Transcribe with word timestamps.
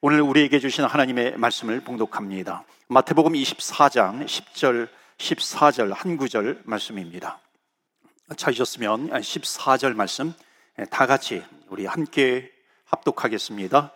오늘 0.00 0.20
우리에게 0.20 0.58
주신 0.58 0.84
하나님의 0.84 1.38
말씀을 1.38 1.80
봉독합니다. 1.80 2.64
마태복음 2.88 3.32
24장 3.32 4.26
10절, 4.26 4.88
14절 5.16 5.94
한 5.94 6.16
구절 6.16 6.60
말씀입니다. 6.64 7.40
찾으셨으면 8.36 9.10
14절 9.10 9.94
말씀 9.94 10.34
다 10.90 11.06
같이 11.06 11.42
우리 11.68 11.86
함께 11.86 12.50
합독하겠습니다. 12.84 13.92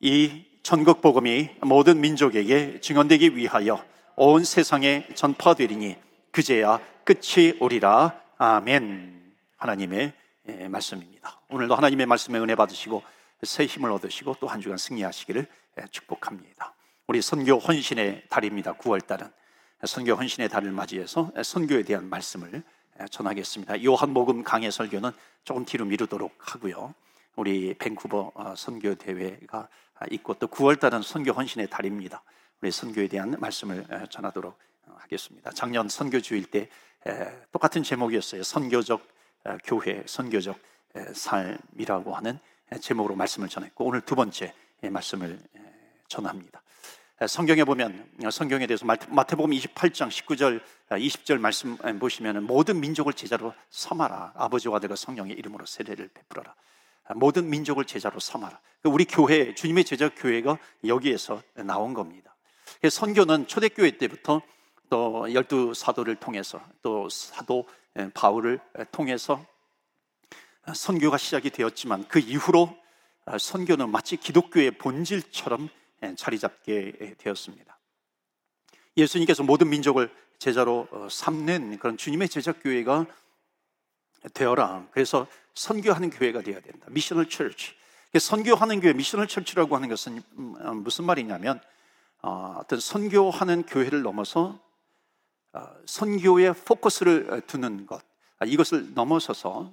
이 0.00 0.44
전국 0.62 1.02
복음이 1.02 1.50
모든 1.60 2.00
민족에게 2.00 2.80
증언되기 2.80 3.36
위하여 3.36 3.84
온 4.16 4.44
세상에 4.44 5.06
전파되리니 5.14 5.96
그제야 6.30 6.80
끝이 7.04 7.58
오리라. 7.60 8.18
아멘. 8.38 9.34
하나님의 9.58 10.12
말씀입니다. 10.68 11.40
오늘도 11.50 11.74
하나님의 11.74 12.06
말씀에 12.06 12.38
은혜 12.38 12.54
받으시고 12.54 13.02
새 13.44 13.66
힘을 13.66 13.90
얻으시고 13.90 14.36
또 14.40 14.46
한 14.46 14.60
주간 14.60 14.78
승리하시기를 14.78 15.46
축복합니다. 15.90 16.74
우리 17.08 17.20
선교 17.20 17.58
헌신의 17.58 18.26
달입니다. 18.28 18.74
9월 18.74 19.04
달은 19.04 19.28
선교 19.84 20.14
헌신의 20.14 20.48
달을 20.48 20.70
맞이해서 20.70 21.32
선교에 21.42 21.82
대한 21.82 22.08
말씀을 22.08 22.62
전하겠습니다. 23.10 23.82
요한복음 23.82 24.44
강해 24.44 24.70
설교는 24.70 25.10
조금 25.44 25.64
뒤로 25.64 25.84
미루도록 25.86 26.36
하고요. 26.38 26.94
우리 27.34 27.74
밴쿠버 27.74 28.32
어, 28.34 28.54
선교 28.56 28.94
대회가 28.94 29.68
있고 30.10 30.34
또 30.34 30.46
9월 30.46 30.78
달은 30.78 31.02
선교 31.02 31.32
헌신의 31.32 31.68
달입니다. 31.68 32.22
우리 32.60 32.70
선교에 32.70 33.08
대한 33.08 33.34
말씀을 33.40 33.84
전하도록 34.10 34.56
하겠습니다. 34.98 35.50
작년 35.50 35.88
선교 35.88 36.20
주일 36.20 36.44
때 36.44 36.68
똑같은 37.50 37.82
제목이었어요. 37.82 38.44
선교적 38.44 39.04
교회, 39.64 40.04
선교적 40.06 40.56
삶이라고 41.12 42.14
하는 42.14 42.38
제목으로 42.80 43.14
말씀을 43.16 43.48
전했고 43.48 43.84
오늘 43.84 44.00
두 44.00 44.14
번째 44.14 44.54
말씀을 44.82 45.38
전합니다. 46.08 46.62
성경에 47.28 47.64
보면 47.64 48.10
성경에 48.30 48.66
대해서 48.66 48.84
마태복음 48.84 49.50
28장 49.52 50.08
19절 50.08 50.60
20절 50.90 51.38
말씀 51.38 51.76
보시면 51.98 52.44
모든 52.44 52.80
민족을 52.80 53.12
제자로 53.12 53.54
삼아라. 53.70 54.32
아버지와 54.34 54.76
아들과 54.76 54.96
성령의 54.96 55.36
이름으로 55.36 55.64
세례를 55.64 56.08
베풀어라. 56.08 56.54
모든 57.14 57.48
민족을 57.48 57.84
제자로 57.84 58.18
삼아라. 58.18 58.58
우리 58.84 59.04
교회 59.04 59.54
주님의 59.54 59.84
제자 59.84 60.08
교회가 60.08 60.58
여기에서 60.86 61.42
나온 61.54 61.94
겁니다. 61.94 62.34
선교는 62.88 63.46
초대교회 63.46 63.98
때부터 63.98 64.42
또 64.90 65.32
열두 65.32 65.74
사도를 65.74 66.16
통해서 66.16 66.60
또 66.82 67.08
사도 67.08 67.68
바울을 68.14 68.58
통해서 68.90 69.44
선교가 70.74 71.18
시작이 71.18 71.50
되었지만 71.50 72.06
그 72.08 72.18
이후로 72.18 72.76
선교는 73.38 73.90
마치 73.90 74.16
기독교의 74.16 74.72
본질처럼 74.72 75.68
자리 76.16 76.38
잡게 76.38 77.14
되었습니다. 77.18 77.78
예수님께서 78.96 79.42
모든 79.42 79.68
민족을 79.70 80.10
제자로 80.38 80.88
어, 80.90 81.08
삼는 81.08 81.78
그런 81.78 81.96
주님의 81.96 82.28
제자 82.28 82.52
교회가 82.52 83.06
되어라. 84.34 84.88
그래서 84.90 85.26
선교하는 85.54 86.10
교회가 86.10 86.42
되어야 86.42 86.60
된다. 86.60 86.86
미셔널 86.90 87.28
철치. 87.28 87.74
선교하는 88.18 88.80
교회, 88.80 88.92
미셔널 88.92 89.28
철치라고 89.28 89.76
하는 89.76 89.88
것은 89.88 90.22
음, 90.38 90.54
어, 90.60 90.74
무슨 90.74 91.04
말이냐면 91.06 91.60
어, 92.22 92.56
어떤 92.58 92.80
선교하는 92.80 93.64
교회를 93.64 94.02
넘어서 94.02 94.60
선교에 95.86 96.52
포커스를 96.52 97.42
두는 97.46 97.86
것. 97.86 98.02
아, 98.38 98.46
이것을 98.46 98.94
넘어서서 98.94 99.72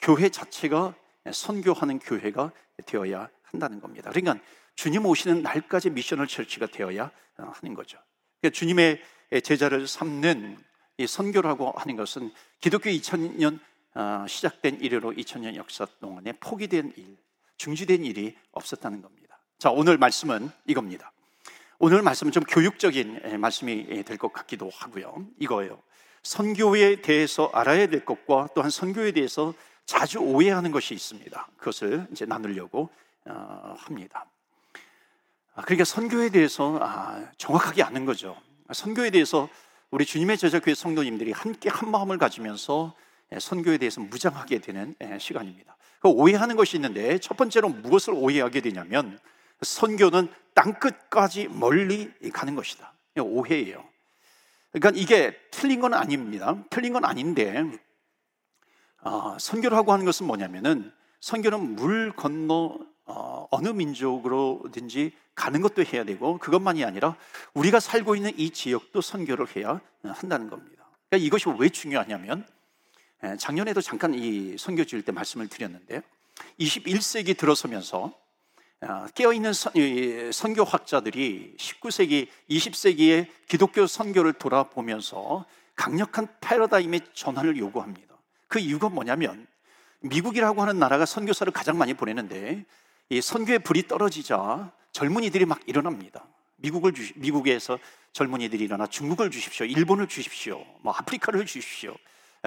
교회 0.00 0.28
자체가 0.28 0.94
선교하는 1.32 1.98
교회가 1.98 2.52
되어야 2.86 3.28
한다는 3.42 3.80
겁니다. 3.80 4.10
그러니까 4.10 4.42
주님 4.74 5.04
오시는 5.06 5.42
날까지 5.42 5.90
미션을 5.90 6.26
철치가 6.26 6.66
되어야 6.66 7.10
하는 7.36 7.74
거죠. 7.74 7.98
그러니까 8.40 8.58
주님의 8.58 9.02
제자를 9.42 9.86
삼는 9.86 10.58
이 10.98 11.06
선교라고 11.06 11.72
하는 11.76 11.96
것은 11.96 12.32
기독교 12.60 12.90
2000년 12.90 13.58
어, 13.94 14.24
시작된 14.28 14.80
이래로 14.80 15.12
2000년 15.12 15.56
역사 15.56 15.84
동안에 16.00 16.32
포기된 16.34 16.92
일, 16.96 17.16
중지된 17.56 18.04
일이 18.04 18.36
없었다는 18.52 19.02
겁니다. 19.02 19.38
자, 19.58 19.70
오늘 19.70 19.98
말씀은 19.98 20.50
이겁니다. 20.66 21.12
오늘 21.78 22.02
말씀은 22.02 22.30
좀 22.32 22.44
교육적인 22.44 23.40
말씀이 23.40 24.04
될 24.04 24.16
것 24.16 24.32
같기도 24.32 24.70
하고요. 24.72 25.26
이거예요. 25.38 25.82
선교에 26.22 27.00
대해서 27.02 27.50
알아야 27.52 27.86
될 27.86 28.04
것과 28.04 28.50
또한 28.54 28.70
선교에 28.70 29.12
대해서 29.12 29.54
자주 29.90 30.20
오해하는 30.20 30.70
것이 30.70 30.94
있습니다. 30.94 31.48
그것을 31.56 32.06
이제 32.12 32.24
나누려고 32.24 32.90
어, 33.24 33.74
합니다. 33.76 34.24
아, 35.56 35.62
그러니까 35.62 35.84
선교에 35.84 36.28
대해서 36.28 36.78
아, 36.80 37.28
정확하게 37.38 37.82
아는 37.82 38.04
거죠. 38.04 38.36
선교에 38.72 39.10
대해서 39.10 39.48
우리 39.90 40.06
주님의 40.06 40.38
제자 40.38 40.60
교회 40.60 40.76
성도님들이 40.76 41.32
함께 41.32 41.68
한 41.68 41.90
마음을 41.90 42.18
가지면서 42.18 42.94
예, 43.32 43.40
선교에 43.40 43.78
대해서 43.78 44.00
무장하게 44.00 44.60
되는 44.60 44.94
예, 45.00 45.18
시간입니다. 45.18 45.76
그 45.98 46.06
오해하는 46.06 46.54
것이 46.54 46.76
있는데 46.76 47.18
첫 47.18 47.36
번째로 47.36 47.68
무엇을 47.68 48.14
오해하게 48.14 48.60
되냐면 48.60 49.18
선교는 49.60 50.32
땅 50.54 50.74
끝까지 50.74 51.48
멀리 51.48 52.12
가는 52.32 52.54
것이다. 52.54 52.92
오해예요. 53.18 53.84
그러니까 54.70 54.92
이게 54.94 55.36
틀린 55.50 55.80
건 55.80 55.94
아닙니다. 55.94 56.56
틀린 56.70 56.92
건 56.92 57.04
아닌데 57.04 57.64
어, 59.02 59.36
선교라고 59.38 59.92
하는 59.92 60.04
것은 60.04 60.26
뭐냐면은 60.26 60.92
선교는 61.20 61.76
물 61.76 62.12
건너 62.12 62.78
어, 63.06 63.48
어느 63.50 63.68
민족으로든지 63.68 65.12
가는 65.34 65.60
것도 65.60 65.84
해야 65.84 66.04
되고 66.04 66.38
그것만이 66.38 66.84
아니라 66.84 67.16
우리가 67.54 67.80
살고 67.80 68.14
있는 68.14 68.32
이 68.36 68.50
지역도 68.50 69.00
선교를 69.00 69.46
해야 69.56 69.80
한다는 70.04 70.48
겁니다. 70.50 70.84
그러니까 71.08 71.26
이것이 71.26 71.46
왜 71.58 71.68
중요하냐면 71.68 72.46
작년에도 73.38 73.80
잠깐 73.80 74.14
이 74.14 74.56
선교 74.58 74.84
주일 74.84 75.02
때 75.02 75.12
말씀을 75.12 75.48
드렸는데 75.48 76.02
21세기 76.58 77.36
들어서면서 77.36 78.12
어, 78.82 79.06
깨어있는 79.14 79.52
선교학자들이 80.32 81.54
19세기, 81.58 82.28
20세기의 82.48 83.28
기독교 83.46 83.86
선교를 83.86 84.32
돌아보면서 84.34 85.44
강력한 85.76 86.28
패러다임의 86.40 87.00
전환을 87.12 87.58
요구합니다. 87.58 88.09
그 88.50 88.58
이유가 88.58 88.88
뭐냐면 88.88 89.46
미국이라고 90.00 90.60
하는 90.60 90.78
나라가 90.78 91.06
선교사를 91.06 91.50
가장 91.52 91.78
많이 91.78 91.94
보내는데 91.94 92.66
이 93.08 93.20
선교의 93.22 93.60
불이 93.60 93.86
떨어지자 93.86 94.72
젊은이들이 94.92 95.44
막 95.46 95.60
일어납니다. 95.66 96.24
미국을 96.56 96.92
주, 96.92 97.12
미국에서 97.14 97.78
젊은이들이 98.12 98.64
일어나 98.64 98.88
중국을 98.88 99.30
주십시오, 99.30 99.66
일본을 99.66 100.08
주십시오, 100.08 100.64
뭐 100.82 100.92
아프리카를 100.92 101.46
주십시오. 101.46 101.94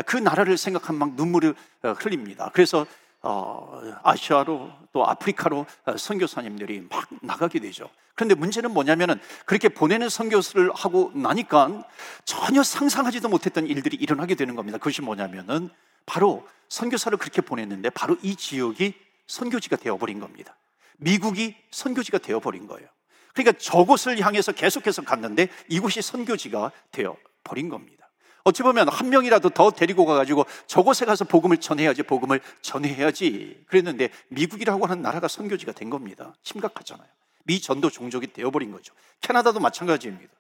그 0.06 0.18
나라를 0.18 0.58
생각하면 0.58 1.00
막 1.00 1.14
눈물을 1.14 1.56
어, 1.84 1.92
흘립니다. 1.94 2.52
그래서 2.54 2.86
어, 3.24 3.82
아시아로 4.04 4.70
또 4.92 5.08
아프리카로 5.08 5.66
어, 5.86 5.98
선교사님들이 5.98 6.88
막 6.90 7.08
나가게 7.22 7.60
되죠. 7.60 7.90
그런데 8.16 8.36
문제는 8.36 8.72
뭐냐면은 8.72 9.20
그렇게 9.46 9.70
보내는 9.70 10.10
선교를 10.10 10.72
하고 10.76 11.12
나니까 11.16 11.84
전혀 12.26 12.62
상상하지도 12.62 13.30
못했던 13.30 13.66
일들이 13.66 13.98
일어나게 13.98 14.36
되는 14.36 14.56
겁니다. 14.56 14.78
그것이 14.78 15.02
뭐냐면은 15.02 15.70
바로 16.06 16.48
선교사를 16.70 17.18
그렇게 17.18 17.42
보냈는데 17.42 17.90
바로 17.90 18.18
이 18.22 18.36
지역이 18.36 18.94
선교지가 19.26 19.78
되어버린 19.78 20.20
겁니다. 20.20 20.56
미국이 20.98 21.56
선교지가 21.72 22.20
되어버린 22.20 22.68
거예요. 22.68 22.88
그러니까 23.34 23.58
저곳을 23.58 24.20
향해서 24.20 24.52
계속해서 24.52 25.02
갔는데 25.02 25.48
이곳이 25.70 26.02
선교지가 26.02 26.72
되어버린 26.92 27.70
겁니다. 27.70 28.03
어찌 28.46 28.62
보면 28.62 28.90
한 28.90 29.10
명이라도 29.10 29.50
더 29.52 29.72
데리고 29.72 30.06
가가지고 30.06 30.46
저곳에 30.68 31.06
가서 31.06 31.24
복음을 31.24 31.58
전해야지, 31.58 32.04
복음을 32.04 32.42
전해야지. 32.62 33.64
그랬는데 33.68 34.10
미국이라고 34.30 34.86
하는 34.86 35.02
나라가 35.02 35.28
선교지가 35.28 35.72
된 35.72 35.90
겁니다. 35.90 36.34
심각하잖아요. 36.44 37.08
미 37.46 37.62
전도 37.62 37.90
종족이 37.90 38.34
되어버린 38.34 38.72
거죠. 38.72 38.94
캐나다도 39.22 39.60
마찬가지입니다. 39.60 40.32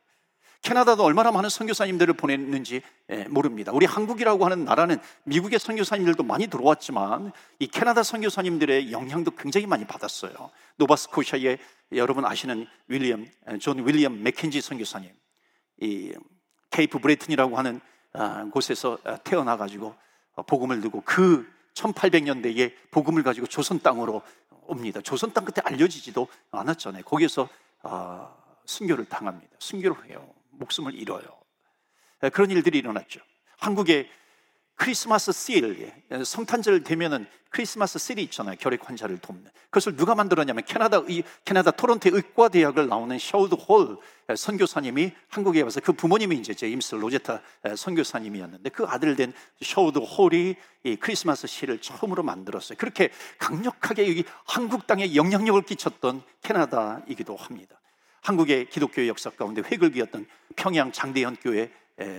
캐나다도 0.64 1.04
얼마나 1.04 1.32
많은 1.32 1.50
선교사님들을 1.50 2.14
보냈는지 2.14 2.82
예, 3.10 3.26
모릅니다. 3.26 3.74
우리 3.74 3.86
한국이라고 3.86 4.46
하는 4.46 4.64
나라는 4.64 4.98
미국의 5.26 5.60
선교사님들도 5.60 6.24
많이 6.24 6.48
들어왔지만 6.48 7.34
이 7.60 7.68
캐나다 7.68 8.02
선교사님들의 8.02 8.92
영향도 8.94 9.32
굉장히 9.32 9.68
많이 9.68 9.86
받았어요. 9.86 10.34
노바스코샤의 10.78 11.58
여러분 11.94 12.26
아시는 12.26 12.66
윌리엄 12.88 13.28
존 13.60 13.86
윌리엄 13.86 14.24
맥켄지 14.24 14.62
선교사님, 14.62 15.12
이 15.82 16.14
케이프 16.70 16.98
브레튼이라고 16.98 17.58
하는 17.58 17.76
아, 17.76 17.93
곳에서 18.52 18.98
태어나 19.24 19.58
가지고 19.58 19.96
복음을 20.48 20.82
두고 20.82 21.02
그 21.06 21.48
1800년대에 21.74 22.74
복음을 22.92 23.24
가지고 23.24 23.48
조선 23.48 23.80
땅으로 23.80 24.22
옵니다. 24.66 25.02
조선 25.02 25.34
땅 25.34 25.46
끝에 25.46 25.62
알려지지도 25.64 26.28
않았잖아요. 26.52 27.04
거기에서 27.04 27.50
아, 27.82 28.34
순교를 28.66 29.06
당합니다. 29.06 29.56
순교를 29.60 30.10
해요. 30.10 30.34
목숨을 30.52 30.94
잃어요. 30.94 31.24
예, 32.24 32.30
그런 32.30 32.50
일들이 32.52 32.78
일어났죠. 32.78 33.20
한국에 33.58 34.10
크리스마스 34.76 35.32
실, 35.32 35.92
성탄절 36.26 36.84
되면은 36.84 37.28
크리스마스 37.50 38.00
실이 38.00 38.24
있잖아요. 38.24 38.56
결핵 38.60 38.90
환자를 38.90 39.20
돕는. 39.20 39.46
그것을 39.66 39.96
누가 39.96 40.16
만들었냐면 40.16 40.66
캐나다 40.66 41.02
의, 41.08 41.24
캐나다 41.46 41.70
토론토 41.70 42.10
의과 42.12 42.50
대학을 42.50 42.88
나오는 42.88 43.18
샤우드 43.20 43.54
홀 43.54 43.98
선교사님이 44.36 45.12
한국에 45.30 45.62
와서 45.62 45.80
그 45.80 45.94
부모님이 45.94 46.38
이제 46.38 46.56
제임스 46.56 46.96
로제타 46.96 47.42
선교사님이었는데 47.78 48.72
그 48.72 48.86
아들 48.86 49.16
된 49.16 49.34
샤우드 49.62 50.00
홀이 50.00 50.56
이 50.84 50.96
크리스마스 50.96 51.46
실을 51.46 51.80
처음으로 51.80 52.24
만들었어요. 52.24 52.78
그렇게 52.78 53.12
강력하게 53.38 54.10
여기 54.10 54.24
한국 54.46 54.88
땅에 54.88 55.14
영향력을 55.14 55.62
끼쳤던 55.62 56.24
캐나다이기도 56.42 57.36
합니다. 57.36 57.80
한국의 58.24 58.70
기독교 58.70 59.06
역사 59.08 59.30
가운데 59.30 59.62
회글기였던 59.62 60.26
평양 60.56 60.92
장대현 60.92 61.38
교회 61.42 61.72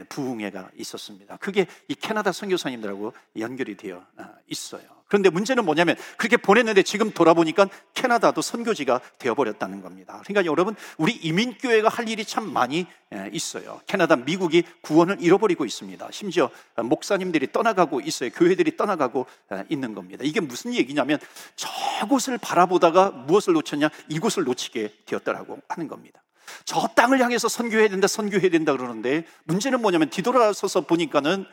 부흥회가 0.09 0.71
있었습니다. 0.77 1.37
그게 1.39 1.67
이 1.89 1.95
캐나다 1.95 2.33
선교사님들하고 2.33 3.13
연결이 3.39 3.77
되어 3.77 4.05
아, 4.17 4.35
있어요. 4.47 4.83
그런데 5.07 5.31
문제는 5.31 5.65
뭐냐면 5.65 5.97
그렇게 6.17 6.37
보냈는데 6.37 6.83
지금 6.83 7.11
돌아보니까 7.11 7.69
캐나다도 7.93 8.41
선교지가 8.41 9.01
되어버렸다는 9.19 9.81
겁니다. 9.83 10.21
그러니까 10.25 10.51
여러분 10.51 10.75
우리 10.97 11.13
이민교회가 11.13 11.89
할 11.89 12.09
일이 12.09 12.25
참 12.25 12.53
많이 12.53 12.87
있어요. 13.31 13.81
캐나다, 13.87 14.17
미국이 14.17 14.65
구원을 14.81 15.19
잃어버리고 15.21 15.65
있습니다. 15.65 16.09
심지어 16.11 16.51
목사님들이 16.77 17.53
떠나가고 17.53 18.01
있어요. 18.01 18.31
교회들이 18.31 18.77
떠나가고 18.77 19.27
있는 19.69 19.95
겁니다. 19.95 20.25
이게 20.25 20.41
무슨 20.41 20.75
얘기냐면 20.75 21.19
저곳을 21.55 22.39
바라보다가 22.39 23.11
무엇을 23.11 23.53
놓쳤냐? 23.53 23.91
이곳을 24.09 24.45
놓치게 24.45 24.95
되었다라고 25.07 25.61
하는 25.69 25.87
겁니다. 25.87 26.23
저 26.65 26.89
땅을 26.95 27.21
향해서 27.21 27.49
선교해야 27.49 27.89
된다, 27.89 28.07
선교해야 28.07 28.51
된다 28.51 28.73
그러는데 28.73 29.25
문제는 29.45 29.81
뭐냐면 29.81 30.11
뒤돌아서서 30.11 30.83
보니까는 30.83 31.47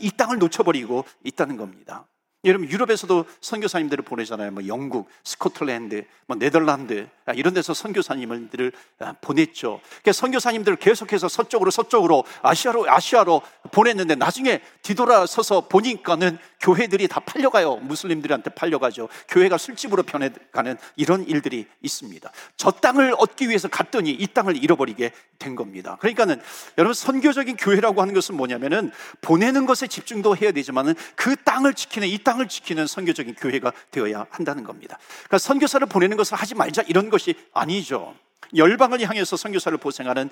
이 0.00 0.10
땅을 0.10 0.38
놓쳐버리고 0.38 1.04
있다는 1.24 1.56
겁니다. 1.56 2.06
여러분 2.44 2.70
유럽에서도 2.70 3.26
선교사님들을 3.42 4.02
보내잖아요. 4.02 4.50
뭐 4.52 4.66
영국, 4.66 5.08
스코틀랜드, 5.24 6.06
뭐 6.26 6.38
네덜란드 6.38 7.06
아, 7.26 7.32
이런 7.34 7.52
데서 7.52 7.74
선교사님들을 7.74 8.72
아, 9.00 9.14
보냈죠. 9.20 9.80
그러니까 10.02 10.12
선교사님들을 10.12 10.78
계속해서 10.78 11.28
서쪽으로 11.28 11.70
서쪽으로 11.70 12.24
아시아로 12.40 12.90
아시아로 12.90 13.42
보냈는데 13.72 14.14
나중에 14.14 14.62
뒤돌아서서 14.80 15.68
보니까는 15.68 16.38
교회들이 16.60 17.08
다 17.08 17.20
팔려가요. 17.20 17.76
무슬림들한테 17.76 18.50
팔려가죠. 18.50 19.08
교회가 19.28 19.58
술집으로 19.58 20.02
변해가는 20.02 20.76
이런 20.96 21.26
일들이 21.26 21.66
있습니다. 21.82 22.30
저 22.56 22.70
땅을 22.70 23.14
얻기 23.18 23.48
위해서 23.48 23.68
갔더니 23.68 24.10
이 24.10 24.26
땅을 24.26 24.62
잃어버리게 24.62 25.12
된 25.38 25.56
겁니다. 25.56 25.96
그러니까는 26.00 26.40
여러분 26.78 26.94
선교적인 26.94 27.56
교회라고 27.56 28.02
하는 28.02 28.14
것은 28.14 28.36
뭐냐면은 28.36 28.92
보내는 29.22 29.66
것에 29.66 29.86
집중도 29.86 30.36
해야 30.36 30.52
되지만은 30.52 30.94
그 31.16 31.36
땅을 31.36 31.74
지키는 31.74 32.08
이 32.08 32.18
땅을 32.18 32.48
지키는 32.48 32.86
선교적인 32.86 33.34
교회가 33.36 33.72
되어야 33.90 34.26
한다는 34.30 34.64
겁니다. 34.64 34.98
그러니까 35.24 35.38
선교사를 35.38 35.86
보내는 35.86 36.16
것을 36.16 36.36
하지 36.36 36.54
말자 36.54 36.82
이런 36.86 37.10
것이 37.10 37.34
아니죠. 37.52 38.14
열방을 38.54 39.00
향해서 39.00 39.36
선교사를 39.36 39.76
보생하는 39.78 40.30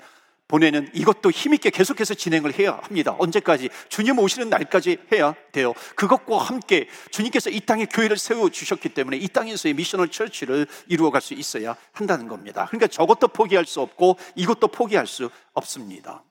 보내는 0.49 0.89
이것도 0.93 1.29
힘있게 1.31 1.69
계속해서 1.69 2.15
진행을 2.15 2.57
해야 2.59 2.79
합니다. 2.81 3.15
언제까지? 3.19 3.69
주님 3.87 4.17
오시는 4.17 4.49
날까지 4.49 4.97
해야 5.13 5.35
돼요. 5.51 5.73
그것과 5.95 6.39
함께 6.39 6.89
주님께서 7.11 7.51
이 7.51 7.59
땅에 7.61 7.85
교회를 7.85 8.17
세워주셨기 8.17 8.89
때문에 8.89 9.17
이 9.17 9.27
땅에서의 9.27 9.75
미셔널 9.75 10.09
처치를 10.09 10.65
이루어갈 10.87 11.21
수 11.21 11.35
있어야 11.35 11.77
한다는 11.93 12.27
겁니다. 12.27 12.65
그러니까 12.65 12.87
저것도 12.87 13.29
포기할 13.29 13.65
수 13.65 13.79
없고 13.79 14.17
이것도 14.35 14.69
포기할 14.69 15.05
수 15.05 15.29
없습니다. 15.53 16.23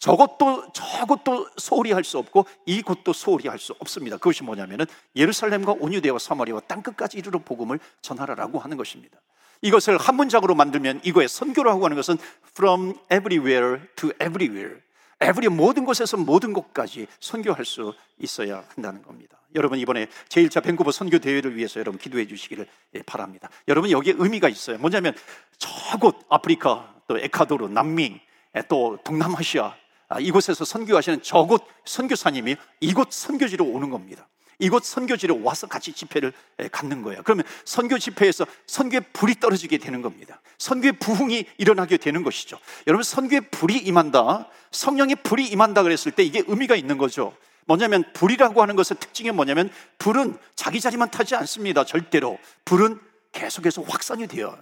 저것도 0.00 0.72
저것도 0.72 1.50
소홀히 1.58 1.92
할 1.92 2.02
수 2.02 2.18
없고 2.18 2.46
이것도 2.66 3.12
소홀히 3.12 3.48
할 3.48 3.58
수 3.58 3.74
없습니다. 3.78 4.16
그것이 4.16 4.42
뭐냐면은 4.42 4.86
예루살렘과 5.14 5.76
온유대와 5.78 6.18
사마리아와 6.18 6.62
땅 6.66 6.82
끝까지 6.82 7.18
이르러 7.18 7.38
복음을 7.38 7.78
전하라라고 8.02 8.58
하는 8.58 8.76
것입니다. 8.76 9.20
이것을 9.62 9.98
한 9.98 10.16
문장으로 10.16 10.54
만들면 10.54 11.00
이거의 11.04 11.28
선교라고 11.28 11.84
하는 11.84 11.96
것은 11.96 12.18
from 12.52 12.94
everywhere 13.12 13.80
to 13.96 14.10
everywhere. 14.20 14.80
every 15.22 15.48
모든 15.48 15.84
곳에서 15.84 16.16
모든 16.16 16.52
곳까지 16.52 17.06
선교할 17.20 17.64
수 17.64 17.94
있어야 18.18 18.64
한다는 18.74 19.02
겁니다. 19.02 19.38
여러분 19.54 19.78
이번에 19.78 20.06
제1차 20.28 20.62
밴쿠버 20.62 20.92
선교 20.92 21.18
대회를 21.18 21.56
위해서 21.56 21.80
여러분 21.80 21.98
기도해 21.98 22.26
주시기를 22.26 22.66
예, 22.94 23.02
바랍니다. 23.02 23.50
여러분 23.68 23.90
여기에 23.90 24.14
의미가 24.16 24.48
있어요. 24.48 24.78
뭐냐면 24.78 25.14
저곳 25.58 26.16
아프리카 26.28 26.94
또 27.08 27.18
에콰도르 27.18 27.68
남미 27.68 28.20
또 28.68 28.98
동남아시아 29.04 29.74
아, 30.08 30.18
이곳에서 30.18 30.64
선교하시는 30.64 31.22
저곳 31.22 31.64
선교사님이 31.84 32.56
이곳 32.80 33.12
선교지로 33.12 33.64
오는 33.64 33.90
겁니다. 33.90 34.28
이곳 34.60 34.84
선교지로 34.84 35.42
와서 35.42 35.66
같이 35.66 35.92
집회를 35.92 36.32
갖는 36.70 37.02
거예요. 37.02 37.22
그러면 37.24 37.44
선교 37.64 37.98
집회에서 37.98 38.46
선교의 38.66 39.02
불이 39.12 39.40
떨어지게 39.40 39.78
되는 39.78 40.02
겁니다. 40.02 40.40
선교의 40.58 40.92
부흥이 40.92 41.46
일어나게 41.58 41.96
되는 41.96 42.22
것이죠. 42.22 42.58
여러분 42.86 43.02
선교의 43.02 43.50
불이 43.50 43.78
임한다. 43.78 44.48
성령의 44.70 45.16
불이 45.24 45.46
임한다 45.48 45.82
그랬을 45.82 46.12
때 46.12 46.22
이게 46.22 46.42
의미가 46.46 46.76
있는 46.76 46.98
거죠. 46.98 47.36
뭐냐면 47.66 48.04
불이라고 48.14 48.62
하는 48.62 48.76
것의 48.76 48.98
특징이 49.00 49.30
뭐냐면 49.30 49.70
불은 49.98 50.36
자기 50.54 50.80
자리만 50.80 51.10
타지 51.10 51.34
않습니다. 51.36 51.84
절대로. 51.84 52.38
불은 52.64 53.00
계속해서 53.32 53.82
확산이 53.82 54.26
되어요. 54.26 54.56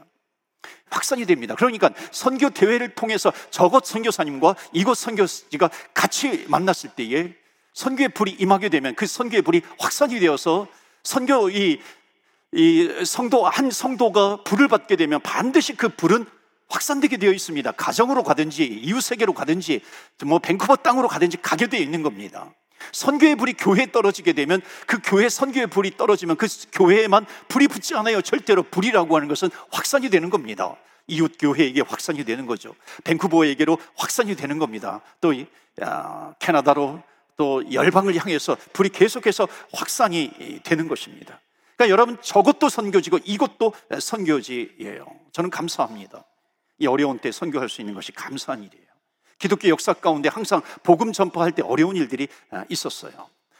확산이 0.90 1.26
됩니다. 1.26 1.54
그러니까 1.54 1.90
선교 2.10 2.50
대회를 2.50 2.94
통해서 2.94 3.32
저곳 3.50 3.86
선교사님과 3.86 4.56
이곳 4.72 4.96
선교지가 4.96 5.70
같이 5.94 6.46
만났을 6.48 6.90
때에 6.90 7.34
선교의 7.74 8.10
불이 8.10 8.36
임하게 8.38 8.68
되면 8.68 8.94
그 8.94 9.06
선교의 9.06 9.42
불이 9.42 9.62
확산이 9.78 10.18
되어서 10.20 10.66
선교 11.02 11.48
이, 11.50 11.80
이 12.52 13.04
성도 13.04 13.46
한 13.46 13.70
성도가 13.70 14.42
불을 14.44 14.68
받게 14.68 14.96
되면 14.96 15.20
반드시 15.22 15.76
그 15.76 15.88
불은 15.88 16.26
확산되게 16.68 17.16
되어 17.16 17.32
있습니다. 17.32 17.72
가정으로 17.72 18.22
가든지 18.22 18.64
이웃 18.64 19.00
세계로 19.00 19.32
가든지 19.32 19.80
뭐 20.24 20.38
밴쿠버 20.38 20.76
땅으로 20.76 21.08
가든지 21.08 21.38
가게 21.40 21.66
되어 21.66 21.80
있는 21.80 22.02
겁니다. 22.02 22.52
선교의 22.92 23.36
불이 23.36 23.54
교회에 23.54 23.90
떨어지게 23.90 24.32
되면 24.32 24.60
그 24.86 24.98
교회 25.02 25.28
선교의 25.28 25.68
불이 25.68 25.96
떨어지면 25.96 26.36
그 26.36 26.46
교회에만 26.72 27.26
불이 27.48 27.68
붙지 27.68 27.94
않아요. 27.94 28.20
절대로 28.22 28.62
불이라고 28.62 29.16
하는 29.16 29.28
것은 29.28 29.50
확산이 29.70 30.10
되는 30.10 30.30
겁니다. 30.30 30.76
이웃 31.06 31.32
교회에게 31.38 31.80
확산이 31.80 32.24
되는 32.24 32.46
거죠. 32.46 32.74
밴쿠버에게로 33.04 33.78
확산이 33.96 34.36
되는 34.36 34.58
겁니다. 34.58 35.00
또 35.20 35.32
아, 35.80 36.34
캐나다로 36.38 37.02
또 37.38 37.72
열방을 37.72 38.16
향해서 38.16 38.56
불이 38.72 38.90
계속해서 38.90 39.48
확산이 39.72 40.60
되는 40.64 40.88
것입니다. 40.88 41.40
그러니까 41.76 41.92
여러분 41.92 42.18
저것도 42.20 42.68
선교지고 42.68 43.20
이것도 43.24 43.72
선교지예요. 44.00 45.06
저는 45.32 45.48
감사합니다. 45.48 46.24
이 46.80 46.86
어려운 46.86 47.18
때 47.20 47.30
선교할 47.32 47.68
수 47.68 47.80
있는 47.80 47.94
것이 47.94 48.12
감사한 48.12 48.64
일이에요. 48.64 48.84
기독교 49.38 49.68
역사 49.68 49.92
가운데 49.92 50.28
항상 50.28 50.60
복음 50.82 51.12
전파할 51.12 51.52
때 51.52 51.62
어려운 51.62 51.94
일들이 51.96 52.26
아, 52.50 52.64
있었어요. 52.68 53.12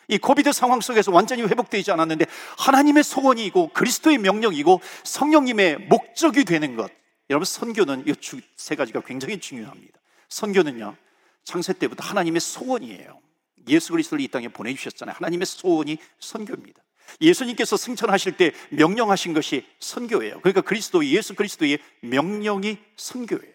이 0.08 0.18
코비드 0.18 0.52
상황 0.52 0.80
속에서 0.80 1.12
완전히 1.12 1.42
회복되지 1.42 1.92
않았는데 1.92 2.26
하나님의 2.58 3.04
소원이고 3.04 3.68
그리스도의 3.74 4.18
명령이고 4.18 4.80
성령님의 5.04 5.86
목적이 5.88 6.44
되는 6.44 6.74
것. 6.76 6.90
여러분 7.30 7.44
선교는 7.44 8.04
이 8.08 8.12
세 8.56 8.74
가지가 8.74 9.02
굉장히 9.02 9.38
중요합니다. 9.38 9.98
선교는요 10.28 10.96
창세 11.44 11.74
때부터 11.74 12.02
하나님의 12.04 12.40
소원이에요. 12.40 13.20
예수 13.68 13.92
그리스도를 13.92 14.24
이 14.24 14.28
땅에 14.28 14.48
보내주셨잖아요. 14.48 15.16
하나님의 15.16 15.46
소원이 15.46 15.98
선교입니다. 16.18 16.82
예수님께서 17.20 17.76
승천하실 17.76 18.36
때 18.36 18.52
명령하신 18.70 19.32
것이 19.32 19.66
선교예요. 19.80 20.40
그러니까 20.40 20.60
그리스도, 20.60 21.04
예수 21.04 21.34
그리스도의 21.34 21.78
명령이 22.00 22.78
선교예요. 22.96 23.54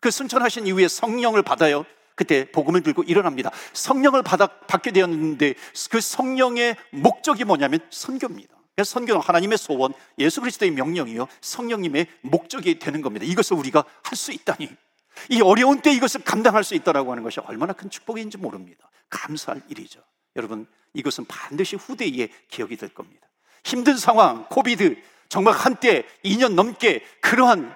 그 0.00 0.10
승천하신 0.10 0.66
이후에 0.66 0.88
성령을 0.88 1.42
받아요. 1.42 1.86
그때 2.14 2.50
복음을 2.50 2.82
들고 2.82 3.04
일어납니다. 3.04 3.50
성령을 3.72 4.22
받아, 4.22 4.46
받게 4.46 4.90
되었는데 4.90 5.54
그 5.90 6.00
성령의 6.00 6.76
목적이 6.90 7.44
뭐냐면 7.44 7.80
선교입니다. 7.90 8.54
그래서 8.74 8.90
선교는 8.92 9.20
하나님의 9.20 9.58
소원, 9.58 9.92
예수 10.18 10.40
그리스도의 10.40 10.72
명령이요. 10.72 11.26
성령님의 11.40 12.06
목적이 12.22 12.78
되는 12.78 13.00
겁니다. 13.00 13.24
이것을 13.26 13.56
우리가 13.56 13.84
할 14.02 14.16
수 14.16 14.32
있다니. 14.32 14.68
이 15.28 15.40
어려운 15.40 15.80
때 15.80 15.92
이것을 15.92 16.22
감당할 16.22 16.64
수 16.64 16.74
있다라고 16.74 17.10
하는 17.10 17.22
것이 17.22 17.40
얼마나 17.40 17.72
큰 17.72 17.90
축복인지 17.90 18.38
모릅니다. 18.38 18.90
감사할 19.10 19.62
일이죠. 19.68 20.00
여러분, 20.36 20.66
이것은 20.94 21.26
반드시 21.26 21.76
후대에 21.76 22.28
기억이 22.48 22.76
될 22.76 22.88
겁니다. 22.90 23.28
힘든 23.64 23.96
상황, 23.96 24.46
코비드, 24.48 24.96
정말 25.28 25.54
한때 25.54 26.04
2년 26.24 26.54
넘게 26.54 27.04
그러한 27.20 27.74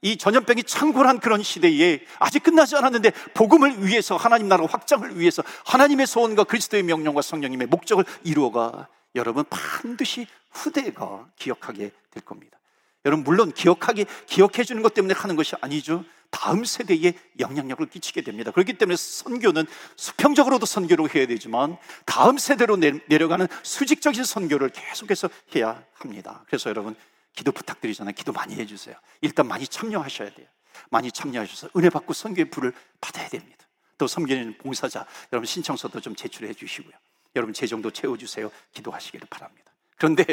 이 0.00 0.16
전염병이 0.16 0.62
창궐한 0.62 1.18
그런 1.18 1.42
시대에 1.42 2.00
아직 2.20 2.44
끝나지 2.44 2.76
않았는데 2.76 3.10
복음을 3.34 3.84
위해서 3.84 4.16
하나님 4.16 4.46
나라 4.46 4.64
확장을 4.64 5.18
위해서 5.18 5.42
하나님의 5.66 6.06
소원과 6.06 6.44
그리스도의 6.44 6.84
명령과 6.84 7.22
성령님의 7.22 7.66
목적을 7.66 8.04
이루어가 8.22 8.86
여러분 9.16 9.44
반드시 9.50 10.26
후대가 10.52 11.26
기억하게 11.36 11.90
될 12.10 12.24
겁니다. 12.24 12.58
여러분 13.04 13.24
물론 13.24 13.50
기억하게 13.52 14.04
기억해 14.26 14.62
주는 14.62 14.82
것 14.82 14.94
때문에 14.94 15.14
하는 15.14 15.34
것이 15.34 15.56
아니죠. 15.60 16.04
다음 16.30 16.64
세대에 16.64 17.14
영향력을 17.38 17.84
끼치게 17.86 18.22
됩니다. 18.22 18.50
그렇기 18.50 18.74
때문에 18.74 18.96
선교는 18.96 19.66
수평적으로도 19.96 20.66
선교를 20.66 21.14
해야 21.14 21.26
되지만 21.26 21.76
다음 22.04 22.38
세대로 22.38 22.76
내려가는 22.76 23.46
수직적인 23.62 24.24
선교를 24.24 24.70
계속해서 24.70 25.30
해야 25.54 25.82
합니다. 25.94 26.44
그래서 26.46 26.70
여러분 26.70 26.94
기도 27.34 27.52
부탁드리잖아요. 27.52 28.14
기도 28.14 28.32
많이 28.32 28.54
해주세요. 28.54 28.96
일단 29.20 29.46
많이 29.46 29.66
참여하셔야 29.66 30.34
돼요. 30.34 30.46
많이 30.90 31.10
참여하셔서 31.10 31.70
은혜 31.76 31.90
받고 31.90 32.12
선교의 32.12 32.50
불을 32.50 32.72
받아야 33.00 33.28
됩니다. 33.28 33.66
또 33.96 34.06
섬기는 34.06 34.58
봉사자 34.58 35.06
여러분 35.32 35.46
신청서도 35.46 36.00
좀 36.00 36.14
제출해 36.14 36.54
주시고요. 36.54 36.94
여러분 37.36 37.52
재정도 37.52 37.90
채워주세요. 37.90 38.50
기도하시기를 38.72 39.26
바랍니다. 39.28 39.67
그런데 39.98 40.24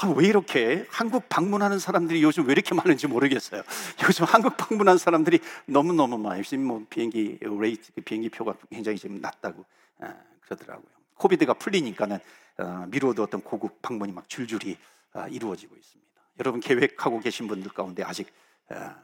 아, 0.00 0.08
왜 0.08 0.26
이렇게 0.26 0.86
한국 0.90 1.28
방문하는 1.28 1.78
사람들이 1.78 2.22
요즘 2.22 2.46
왜 2.46 2.52
이렇게 2.52 2.74
많은지 2.74 3.06
모르겠어요. 3.06 3.62
요즘 4.06 4.26
한국 4.26 4.56
방문한 4.56 4.98
사람들이 4.98 5.40
너무 5.66 5.94
너무 5.94 6.18
많아요. 6.18 6.42
지금 6.42 6.64
뭐 6.64 6.86
비행기 6.88 7.38
rate 7.40 7.90
비행기 8.04 8.28
표가 8.28 8.54
굉장히 8.70 8.98
지금 8.98 9.20
낮다고 9.20 9.64
아, 10.00 10.14
그러더라고요. 10.40 10.86
COVID가 11.14 11.54
풀리니까는 11.54 12.18
아, 12.58 12.86
미루어두었던 12.90 13.40
고국 13.40 13.80
방문이 13.80 14.12
막 14.12 14.28
줄줄이 14.28 14.76
아, 15.14 15.26
이루어지고 15.26 15.74
있습니다. 15.74 16.08
여러분 16.40 16.60
계획하고 16.60 17.20
계신 17.20 17.48
분들 17.48 17.72
가운데 17.72 18.02
아직 18.02 18.30
아, 18.68 18.94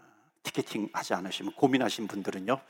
티켓팅 0.43 0.91
하지 0.93 1.15
않으시면 1.15 1.55
고민하신 1.55 2.09
분들은요. 2.09 2.61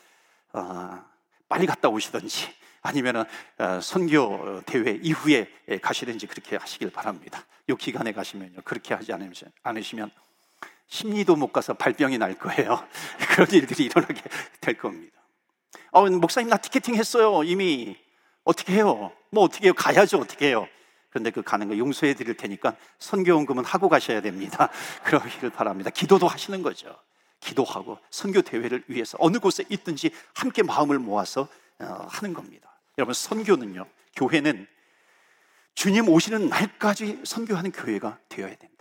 아, 0.52 1.04
빨리 1.48 1.66
갔다 1.66 1.88
오시든지 1.88 2.46
아니면 2.84 3.24
어, 3.58 3.80
선교 3.80 4.60
대회 4.66 4.98
이후에 5.02 5.48
가시든지 5.80 6.26
그렇게 6.26 6.56
하시길 6.56 6.90
바랍니다. 6.90 7.44
요 7.70 7.76
기간에 7.76 8.12
가시면요. 8.12 8.60
그렇게 8.62 8.92
하지 8.92 9.10
않으시면 9.62 10.10
심리도 10.86 11.34
못 11.34 11.50
가서 11.50 11.72
발병이 11.72 12.18
날 12.18 12.38
거예요. 12.38 12.86
그런 13.34 13.50
일들이 13.50 13.86
일어나게 13.86 14.20
될 14.60 14.76
겁니다. 14.76 15.16
어, 15.92 16.08
목사님 16.10 16.50
나 16.50 16.58
티켓팅 16.58 16.94
했어요. 16.94 17.42
이미 17.42 17.96
어떻게 18.44 18.74
해요? 18.74 19.10
뭐 19.30 19.44
어떻게 19.44 19.68
해요? 19.68 19.74
가야죠. 19.74 20.18
어떻게 20.18 20.48
해요? 20.48 20.68
그런데 21.08 21.30
그 21.30 21.42
가는 21.42 21.66
거 21.66 21.78
용서해 21.78 22.12
드릴 22.12 22.36
테니까 22.36 22.76
선교원금은 22.98 23.64
하고 23.64 23.88
가셔야 23.88 24.20
됩니다. 24.20 24.68
그러기를 25.04 25.48
바랍니다. 25.48 25.88
기도도 25.88 26.28
하시는 26.28 26.62
거죠. 26.62 26.94
기도하고 27.40 27.98
선교 28.10 28.42
대회를 28.42 28.84
위해서 28.88 29.16
어느 29.20 29.38
곳에 29.38 29.64
있든지 29.70 30.10
함께 30.34 30.62
마음을 30.62 30.98
모아서 30.98 31.48
어, 31.78 32.06
하는 32.10 32.34
겁니다. 32.34 32.73
여러분 32.98 33.14
선교는요. 33.14 33.86
교회는 34.16 34.66
주님 35.74 36.08
오시는 36.08 36.48
날까지 36.48 37.20
선교하는 37.24 37.72
교회가 37.72 38.18
되어야 38.28 38.54
된다. 38.54 38.74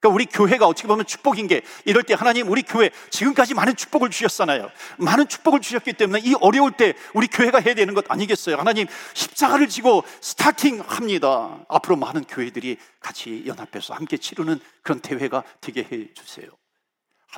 그러니까 0.00 0.14
우리 0.16 0.26
교회가 0.26 0.66
어떻게 0.66 0.88
보면 0.88 1.06
축복인 1.06 1.46
게 1.46 1.62
이럴 1.84 2.02
때 2.02 2.14
하나님 2.14 2.50
우리 2.50 2.62
교회 2.62 2.90
지금까지 3.10 3.54
많은 3.54 3.76
축복을 3.76 4.10
주셨잖아요. 4.10 4.68
많은 4.98 5.28
축복을 5.28 5.60
주셨기 5.60 5.92
때문에 5.92 6.20
이 6.24 6.34
어려울 6.40 6.72
때 6.72 6.94
우리 7.14 7.28
교회가 7.28 7.60
해야 7.60 7.74
되는 7.74 7.94
것 7.94 8.04
아니겠어요? 8.10 8.56
하나님 8.56 8.88
십자가를 9.14 9.68
지고 9.68 10.02
스타팅 10.20 10.80
합니다. 10.80 11.64
앞으로 11.68 11.94
많은 11.94 12.24
교회들이 12.24 12.78
같이 12.98 13.44
연합해서 13.46 13.94
함께 13.94 14.16
치르는 14.16 14.58
그런 14.82 14.98
대회가 14.98 15.44
되게 15.60 15.84
해 15.84 16.12
주세요. 16.14 16.48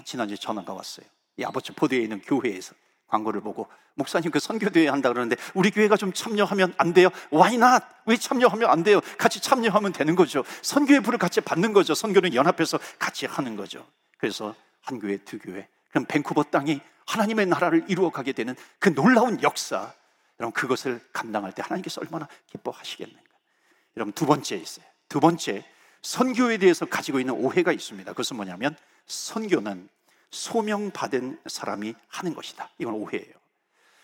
지난주에 0.03 0.39
전화가 0.39 0.73
왔어요. 0.73 1.07
이 1.37 1.45
아버지 1.45 1.73
포드에 1.73 1.99
있는 1.99 2.23
교회에서 2.23 2.75
광고를 3.09 3.41
보고 3.41 3.69
목사님 3.95 4.31
그 4.31 4.41
선교대회 4.41 4.89
한다 4.89 5.11
그러는데 5.11 5.37
우리 5.55 5.71
교회가 5.71 5.97
좀 5.97 6.13
참여하면 6.13 6.75
안 6.77 6.93
돼요? 6.93 7.09
Why 7.33 7.55
not? 7.55 7.85
왜 8.07 8.17
참여하면 8.17 8.69
안 8.69 8.83
돼요? 8.83 9.01
같이 9.19 9.41
참여하면 9.41 9.93
되는 9.93 10.15
거죠. 10.17 10.45
선교의 10.63 11.01
불을 11.01 11.19
같이 11.19 11.41
받는 11.41 11.73
거죠. 11.73 11.95
선교는 11.95 12.35
연합해서 12.35 12.79
같이 12.99 13.27
하는 13.27 13.57
거죠. 13.57 13.87
그래서 14.19 14.55
한 14.83 14.99
교회, 14.99 15.17
두 15.19 15.39
교회, 15.39 15.69
그럼 15.91 16.07
밴쿠버 16.07 16.45
땅이 16.45 16.81
하나님의 17.07 17.47
나라를 17.47 17.85
이루어 17.89 18.11
가게 18.11 18.33
되는 18.33 18.55
그 18.79 18.93
놀라운 18.95 19.43
역사. 19.43 19.93
여러분 20.41 20.53
그것을 20.53 21.01
감당할 21.13 21.53
때 21.53 21.63
하나님께서 21.63 22.01
얼마나 22.01 22.27
기뻐하시겠는가. 22.47 23.23
여러분 23.97 24.13
두 24.13 24.27
번째 24.27 24.57
있어요. 24.57 24.85
두 25.09 25.21
번째 25.21 25.65
선교에 26.03 26.59
대해서 26.59 26.85
가지고 26.85 27.21
있는 27.21 27.35
오해가 27.35 27.73
있습니다. 27.73 28.11
그것은 28.11 28.37
뭐냐면 28.37 28.77
선교는 29.07 29.89
소명받은 30.35 31.39
사람이 31.47 31.95
하는 32.09 32.35
것이다. 32.35 32.69
이건 32.79 32.95
오해예요. 32.95 33.33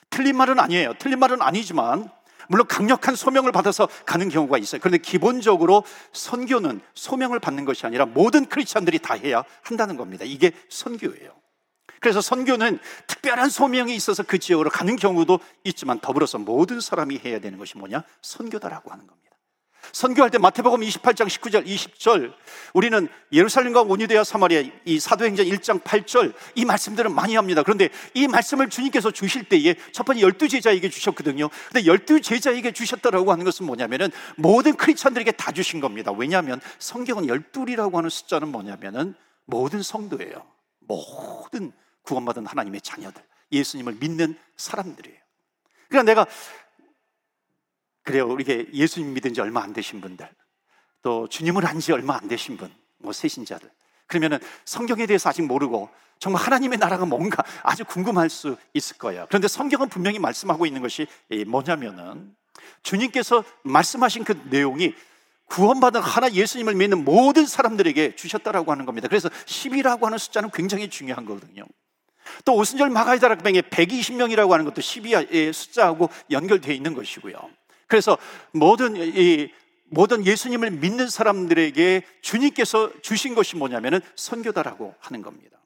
틀린 0.09 0.37
말은 0.37 0.59
아니에요. 0.59 0.95
틀린 0.99 1.19
말은 1.19 1.43
아니지만 1.43 2.09
물론 2.49 2.67
강력한 2.67 3.15
소명을 3.15 3.53
받아서 3.53 3.89
가는 4.07 4.29
경우가 4.29 4.59
있어요. 4.59 4.81
그런데 4.81 4.99
기본적으로 4.99 5.85
선교는 6.13 6.81
소명을 6.95 7.39
받는 7.39 7.65
것이 7.65 7.87
아니라 7.87 8.07
모든 8.07 8.47
크리스천들이 8.47 8.99
다 9.01 9.15
해야 9.15 9.45
한다는 9.63 9.97
겁니다. 9.97 10.25
이게 10.25 10.53
선교예요. 10.69 11.33
그래서 12.01 12.21
선교는 12.21 12.79
특별한 13.07 13.51
소명이 13.51 13.95
있어서 13.95 14.23
그 14.23 14.39
지역으로 14.39 14.71
가는 14.71 14.97
경우도 14.97 15.39
있지만 15.65 16.01
더불어서 16.01 16.39
모든 16.39 16.81
사람이 16.81 17.21
해야 17.25 17.39
되는 17.41 17.59
것이 17.59 17.77
뭐냐? 17.77 18.03
선교다라고 18.23 18.91
하는 18.91 19.07
겁니다. 19.07 19.30
선교할 19.93 20.31
때 20.31 20.39
마태복음 20.39 20.81
28장 20.81 21.27
19절 21.27 21.67
20절 21.67 22.33
우리는 22.75 23.09
예루살렘과 23.33 23.83
온유대와 23.83 24.25
사마리아 24.25 24.63
이 24.85 25.01
사도행전 25.01 25.47
1장 25.47 25.83
8절 25.83 26.35
이 26.55 26.65
말씀들은 26.65 27.15
많이 27.15 27.35
합니다. 27.35 27.63
그런데 27.63 27.89
이 28.15 28.29
말씀을 28.29 28.69
주님께서 28.69 29.11
주실 29.11 29.45
때에 29.45 29.75
첫 29.93 30.05
번째 30.05 30.23
열두 30.23 30.49
제자에게 30.49 30.89
주셨거든요. 30.89 31.49
근데 31.73 31.87
열두 31.87 32.21
제자에게 32.21 32.73
주셨다라고 32.73 33.33
하는 33.33 33.45
것은 33.45 33.67
뭐냐면은 33.67 34.11
모든 34.37 34.77
크리스천들에게 34.77 35.33
다 35.33 35.53
주신 35.53 35.81
겁니다. 35.81 36.13
왜냐하면 36.13 36.61
성경은 36.79 37.29
열둘이라고 37.29 37.99
하는 37.99 38.11
숫자는 38.11 38.49
뭐냐면은 38.49 39.15
모든 39.47 39.83
성도예요. 39.83 40.45
모든 40.81 41.73
구원받은 42.03 42.47
하나님의 42.47 42.81
자녀들, 42.81 43.23
예수님을 43.53 43.97
믿는 44.01 44.37
사람들이에요. 44.57 45.19
그러니까 45.89 46.11
내가 46.11 46.27
그래요. 48.11 48.37
이게 48.41 48.67
예수님 48.73 49.15
믿은 49.15 49.35
지 49.35 49.41
얼마 49.41 49.63
안 49.63 49.73
되신 49.73 50.01
분들, 50.01 50.29
또 51.03 51.29
주님을 51.29 51.65
한지 51.65 51.93
얼마 51.93 52.17
안 52.17 52.29
되신 52.29 52.57
분, 52.57 52.73
뭐 52.99 53.13
세신자들. 53.13 53.71
그러면은 54.07 54.39
성경에 54.65 55.07
대해서 55.07 55.29
아직 55.29 55.43
모르고 55.43 55.89
정말 56.19 56.43
하나님의 56.43 56.79
나라가 56.79 57.07
뭔가 57.07 57.43
아주 57.63 57.85
궁금할 57.85 58.29
수 58.29 58.57
있을 58.75 58.99
거예요. 58.99 59.27
그런데 59.29 59.49
성경은 59.49 59.89
분명히 59.89 60.19
말씀하고 60.19 60.67
있는 60.67 60.83
것이 60.83 61.07
뭐냐면은 61.47 62.35
주님께서 62.83 63.45
말씀하신 63.63 64.25
그 64.25 64.41
내용이 64.51 64.95
구원받은 65.47 66.01
하나 66.01 66.31
예수님을 66.31 66.75
믿는 66.75 67.05
모든 67.05 67.47
사람들에게 67.47 68.17
주셨다라고 68.17 68.71
하는 68.71 68.85
겁니다. 68.85 69.09
그래서 69.09 69.29
10이라고 69.29 70.03
하는 70.03 70.19
숫자는 70.19 70.51
굉장히 70.53 70.91
중요한 70.91 71.25
거거든요. 71.25 71.65
또 72.45 72.55
오순절 72.55 72.91
마가이다락병에 72.91 73.63
120명이라고 73.63 74.51
하는 74.51 74.65
것도 74.65 74.81
12의 74.81 75.53
숫자하고 75.53 76.11
연결되어 76.31 76.75
있는 76.75 76.95
것이고요. 76.95 77.37
그래서 77.91 78.17
모든 78.53 78.95
이 78.97 79.53
모든 79.93 80.25
예수님을 80.25 80.71
믿는 80.71 81.09
사람들에게 81.09 82.07
주님께서 82.23 82.93
주신 83.03 83.35
것이 83.35 83.57
뭐냐면은 83.57 84.01
선교다라고 84.15 84.95
하는 85.01 85.21
겁니다. 85.21 85.59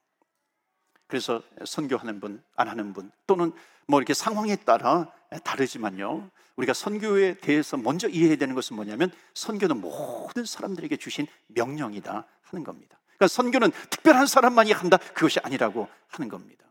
그래서 1.07 1.43
선교하는 1.67 2.21
분, 2.21 2.43
안 2.57 2.69
하는 2.69 2.95
분, 2.95 3.13
또는 3.27 3.53
뭐 3.87 4.01
이렇게 4.01 4.15
상황에 4.15 4.57
따라 4.57 5.13
다르지만요. 5.45 6.31
우리가 6.57 6.73
선교에 6.73 7.35
대해서 7.35 7.77
먼저 7.77 8.09
이해해야 8.09 8.37
되는 8.37 8.55
것은 8.55 8.77
뭐냐면 8.77 9.13
선교는 9.35 9.83
모든 9.83 10.47
사람들에게 10.47 10.97
주신 10.97 11.27
명령이다 11.49 12.27
하는 12.45 12.65
겁니다. 12.65 12.99
그러니까 13.19 13.29
선교는 13.29 13.71
특별한 13.91 14.27
사람만이 14.27 14.73
한다 14.73 14.97
그것이 14.97 15.39
아니라고 15.41 15.89
하는 16.09 16.31
겁니다. 16.31 16.64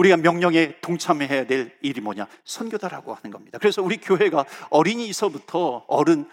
우리가 0.00 0.16
명령에 0.16 0.80
동참해야 0.80 1.46
될 1.46 1.76
일이 1.82 2.00
뭐냐? 2.00 2.26
선교다라고 2.44 3.12
하는 3.14 3.30
겁니다. 3.30 3.58
그래서 3.58 3.82
우리 3.82 3.98
교회가 3.98 4.46
어린이서부터 4.70 5.84
어른, 5.88 6.26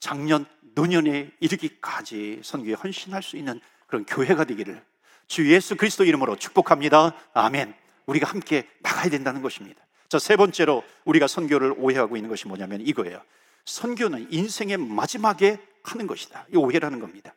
장년, 0.00 0.46
노년에 0.74 1.30
이르기까지 1.38 2.40
선교에 2.42 2.72
헌신할 2.72 3.22
수 3.22 3.36
있는 3.36 3.60
그런 3.86 4.06
교회가 4.06 4.44
되기를 4.44 4.82
주 5.26 5.52
예수 5.52 5.76
그리스도 5.76 6.04
이름으로 6.04 6.36
축복합니다. 6.36 7.14
아멘. 7.34 7.74
우리가 8.06 8.30
함께 8.30 8.66
나가야 8.80 9.10
된다는 9.10 9.42
것입니다. 9.42 9.84
자, 10.08 10.18
세 10.18 10.36
번째로 10.36 10.82
우리가 11.04 11.26
선교를 11.26 11.74
오해하고 11.76 12.16
있는 12.16 12.30
것이 12.30 12.48
뭐냐면 12.48 12.80
이거예요. 12.80 13.22
선교는 13.66 14.28
인생의 14.30 14.78
마지막에 14.78 15.58
하는 15.82 16.06
것이다. 16.06 16.46
이 16.52 16.56
오해라는 16.56 16.98
겁니다. 16.98 17.34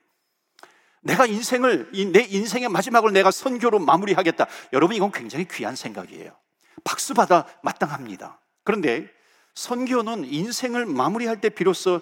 내가 1.06 1.28
인생을, 1.28 1.92
내 2.12 2.22
인생의 2.22 2.68
마지막을 2.70 3.14
내가 3.14 3.30
선교로 3.30 3.78
마무리하겠다. 3.78 4.48
여러분, 4.74 4.96
이건 4.96 5.12
굉장히 5.12 5.48
귀한 5.48 5.76
생각이에요. 5.76 6.36
박수 6.84 7.14
받아 7.14 7.46
마땅합니다. 7.62 8.40
그런데 8.64 9.08
선교는 9.54 10.26
인생을 10.26 10.88
마무리할 10.88 11.40
때 11.42 11.50
비로소 11.50 12.02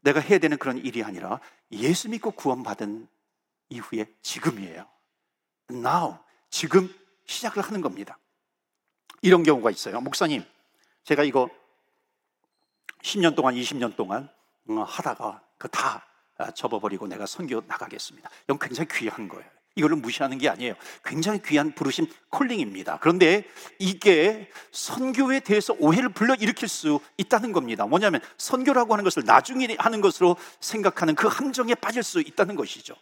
내가 0.00 0.18
해야 0.18 0.38
되는 0.38 0.58
그런 0.58 0.78
일이 0.78 1.04
아니라 1.04 1.38
예수 1.70 2.08
믿고 2.08 2.32
구원받은 2.32 3.06
이후에 3.68 4.06
지금이에요. 4.22 4.88
Now, 5.70 6.16
지금 6.50 6.92
시작을 7.26 7.62
하는 7.62 7.80
겁니다. 7.80 8.18
이런 9.22 9.44
경우가 9.44 9.70
있어요. 9.70 10.00
목사님, 10.00 10.44
제가 11.04 11.22
이거 11.22 11.48
10년 13.02 13.36
동안, 13.36 13.54
20년 13.54 13.94
동안 13.94 14.28
어, 14.68 14.82
하다가 14.82 15.42
그다 15.58 15.96
아, 15.98 16.09
접어버리고 16.54 17.06
내가 17.06 17.26
선교 17.26 17.62
나가겠습니다. 17.66 18.30
이건 18.44 18.58
굉장히 18.58 18.88
귀한 18.92 19.28
거예요. 19.28 19.44
이거를 19.76 19.96
무시하는 19.96 20.38
게 20.38 20.48
아니에요. 20.48 20.74
굉장히 21.04 21.40
귀한 21.42 21.72
부르심 21.72 22.06
콜링입니다. 22.30 22.98
그런데 23.00 23.44
이게 23.78 24.50
선교에 24.72 25.40
대해서 25.40 25.74
오해를 25.78 26.08
불러 26.08 26.34
일으킬 26.34 26.68
수 26.68 27.00
있다는 27.16 27.52
겁니다. 27.52 27.86
뭐냐면 27.86 28.20
선교라고 28.36 28.92
하는 28.92 29.04
것을 29.04 29.22
나중에 29.24 29.76
하는 29.78 30.00
것으로 30.00 30.36
생각하는 30.60 31.14
그 31.14 31.28
함정에 31.28 31.74
빠질 31.74 32.02
수 32.02 32.20
있다는 32.20 32.56
것이죠. 32.56 32.94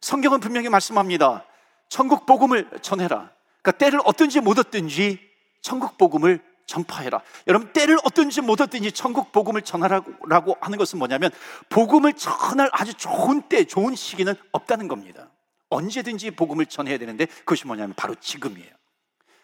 성경은 0.00 0.40
분명히 0.40 0.68
말씀합니다. 0.68 1.44
천국 1.88 2.24
복음을 2.24 2.68
전해라. 2.80 3.30
그러니까 3.62 3.72
때를 3.72 4.00
얻든지 4.04 4.40
못 4.40 4.58
얻든지 4.58 5.20
천국 5.60 5.98
복음을 5.98 6.42
전파해라. 6.70 7.20
여러분 7.48 7.72
때를 7.72 7.98
얻든지 8.04 8.42
못 8.42 8.60
얻든지 8.60 8.92
천국 8.92 9.32
복음을 9.32 9.60
전하라고 9.60 10.56
하는 10.60 10.78
것은 10.78 11.00
뭐냐면 11.00 11.32
복음을 11.68 12.12
전할 12.12 12.70
아주 12.72 12.94
좋은 12.94 13.42
때, 13.42 13.64
좋은 13.64 13.96
시기는 13.96 14.34
없다는 14.52 14.86
겁니다. 14.86 15.30
언제든지 15.68 16.30
복음을 16.32 16.66
전해야 16.66 16.96
되는데 16.98 17.26
그것이 17.26 17.66
뭐냐면 17.66 17.94
바로 17.96 18.14
지금이에요. 18.14 18.70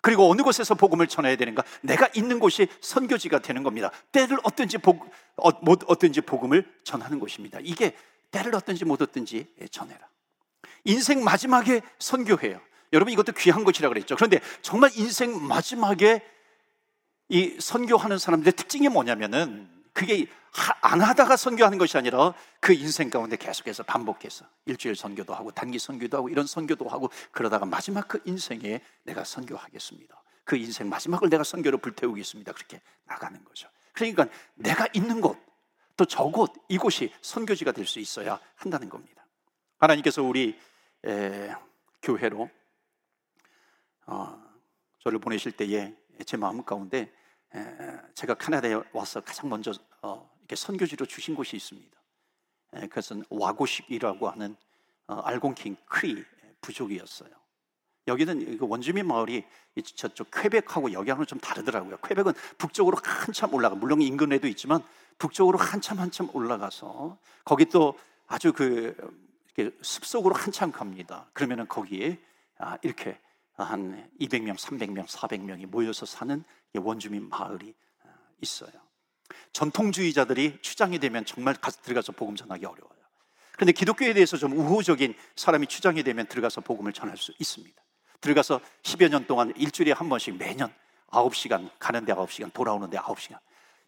그리고 0.03 0.31
어느 0.31 0.43
곳에서 0.43 0.77
복음을 0.77 1.09
전해야 1.09 1.35
되는가? 1.35 1.65
내가 1.81 2.09
있는 2.15 2.39
곳이 2.39 2.69
선교지가 2.81 3.41
되는 3.41 3.65
겁니다. 3.65 3.91
때를 4.13 4.39
얻든지 4.45 4.79
복, 4.79 5.11
어, 5.37 5.51
못 5.63 5.83
얻든지 5.89 6.21
복음을 6.21 6.65
전하는 6.85 7.19
곳입니다. 7.19 7.59
이게 7.61 7.97
때를 8.31 8.55
얻든지 8.55 8.85
못 8.85 9.03
얻든지 9.03 9.47
전해라. 9.73 10.01
인생 10.85 11.25
마지막에 11.25 11.81
선교해요. 11.99 12.61
여러분 12.93 13.13
이것도 13.13 13.33
귀한 13.33 13.65
것이라 13.65 13.89
그랬죠. 13.89 14.15
그런데 14.15 14.39
정말 14.63 14.91
인생 14.95 15.45
마지막에 15.45 16.23
이 17.29 17.57
선교하는 17.61 18.19
사람들의 18.19 18.53
특징이 18.53 18.89
뭐냐면은 18.89 19.69
그게 19.93 20.27
안 20.81 21.01
하다가 21.01 21.37
선교하는 21.37 21.79
것이 21.79 21.99
아니라 21.99 22.35
그 22.61 22.73
인생 22.73 23.11
가운데 23.11 23.37
계속해서 23.37 23.83
반복해서 23.83 24.47
일주일 24.67 24.95
선교도 24.97 25.35
하고 25.35 25.51
단기 25.51 25.79
선교도 25.79 26.17
하고 26.17 26.29
이런 26.29 26.47
선교도 26.47 26.89
하고 26.89 27.11
그러다가 27.33 27.67
마지막 27.67 28.07
그 28.09 28.21
인생에 28.25 28.81
내가 29.05 29.25
선교하겠습니다. 29.25 30.23
그 30.45 30.57
인생 30.57 30.89
마지막을 30.89 31.29
내가 31.29 31.43
선교로 31.45 31.79
불태우겠습니다. 31.79 32.53
그렇게 32.53 32.81
나가는 33.05 33.43
거죠. 33.45 33.69
그러니까 33.93 34.29
내가 34.55 34.87
있는 34.95 35.21
곳, 35.21 35.39
또 35.97 36.05
저곳, 36.05 36.53
이곳이 36.69 37.13
선교지가 37.23 37.73
될 37.73 37.87
수 37.87 37.99
있어야 37.99 38.39
한다는 38.55 38.89
겁니다. 38.89 39.27
하나님께서 39.79 40.23
우리 40.23 40.59
에, 41.05 41.55
교회로 42.03 42.49
어, 44.07 44.43
저를 45.01 45.19
보내실 45.19 45.53
때에 45.53 45.95
제 46.25 46.37
마음 46.37 46.65
가운데 46.65 47.13
제가 48.15 48.35
카나다에 48.35 48.81
와서 48.93 49.21
가장 49.21 49.49
먼저 49.49 49.73
어, 50.03 50.31
이렇게 50.41 50.57
선교지로 50.57 51.07
주신 51.07 51.35
곳이 51.35 51.57
있습니다. 51.57 51.97
그것은 52.71 53.25
와고식이라고 53.31 54.29
하는 54.29 54.57
어, 55.07 55.21
알곤킹 55.21 55.77
크리 55.87 56.25
부족이었어요. 56.61 57.31
여기는 58.09 58.59
원주민 58.61 59.07
마을이 59.07 59.45
저쪽 59.97 60.31
퀘벡하고 60.31 60.93
여기하고는 60.93 61.27
좀 61.27 61.41
다르더라고요. 61.41 61.99
퀘벡은 61.99 62.35
북쪽으로 62.59 62.99
한참 63.03 63.53
올라가, 63.55 63.75
물론 63.75 64.01
인근에도 64.01 64.47
있지만 64.49 64.83
북쪽으로 65.19 65.59
한참 65.59 65.99
한참 65.99 66.29
올라가서 66.33 67.19
거기 67.45 67.65
또 67.67 67.99
아주 68.27 68.53
그 68.53 68.95
숲속으로 69.81 70.35
한참 70.35 70.71
갑니다. 70.71 71.29
그러면은 71.33 71.67
거기에 71.67 72.19
아, 72.59 72.79
이렇게 72.83 73.19
한 73.57 74.11
200명, 74.21 74.57
300명, 74.57 75.07
400명이 75.07 75.67
모여서 75.67 76.07
사는 76.07 76.45
원주민 76.75 77.29
마을이 77.29 77.75
어, 78.05 78.09
있어요. 78.43 78.73
전통주의자들이 79.53 80.59
추장이 80.61 80.99
되면 80.99 81.25
정말 81.25 81.55
가서 81.55 81.81
들어가서 81.83 82.13
복음 82.13 82.37
전하기 82.37 82.65
어려워요. 82.65 82.97
그런데 83.53 83.73
기독교에 83.73 84.13
대해서 84.13 84.37
좀 84.37 84.53
우호적인 84.53 85.15
사람이 85.35 85.67
추장이 85.67 86.03
되면 86.03 86.27
들어가서 86.27 86.61
복음을 86.61 86.93
전할 86.93 87.17
수 87.17 87.33
있습니다. 87.39 87.83
들어가서 88.21 88.61
10여 88.83 89.09
년 89.09 89.27
동안 89.27 89.53
일주일에 89.57 89.93
한 89.93 90.09
번씩 90.09 90.37
매년 90.37 90.73
9시간 91.09 91.71
가는데 91.79 92.13
9시간 92.13 92.53
돌아오는데 92.53 92.99
9시간 92.99 93.39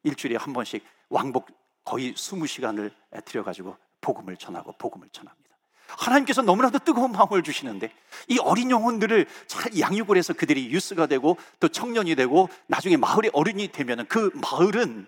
일주일에 0.05 0.37
한 0.37 0.53
번씩 0.53 0.85
왕복 1.11 1.49
거의 1.85 2.15
20시간을 2.15 2.93
들여가지고 3.25 3.77
복음을 4.01 4.37
전하고 4.37 4.73
복음을 4.73 5.09
전합니다. 5.11 5.48
하나님께서 5.89 6.43
너무나도 6.43 6.81
뜨거운 6.81 7.13
마음을 7.13 7.43
주시는데 7.43 7.93
이 8.29 8.39
어린 8.39 8.71
영혼들을 8.71 9.27
잘 9.47 9.79
양육을 9.79 10.17
해서 10.17 10.33
그들이 10.33 10.71
유스가 10.71 11.07
되고 11.07 11.37
또 11.61 11.69
청년이 11.69 12.15
되고 12.15 12.49
나중에 12.67 12.97
마을의 12.97 13.31
어른이 13.33 13.69
되면 13.73 14.07
그 14.07 14.31
마을은 14.35 15.07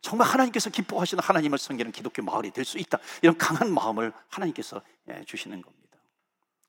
정말 0.00 0.28
하나님께서 0.28 0.70
기뻐하시는 0.70 1.22
하나님을 1.22 1.58
섬기는 1.58 1.92
기독교 1.92 2.22
마을이 2.22 2.52
될 2.52 2.64
수 2.64 2.78
있다. 2.78 2.98
이런 3.22 3.36
강한 3.36 3.72
마음을 3.72 4.12
하나님께서 4.28 4.80
예, 5.08 5.24
주시는 5.24 5.60
겁니다. 5.60 5.98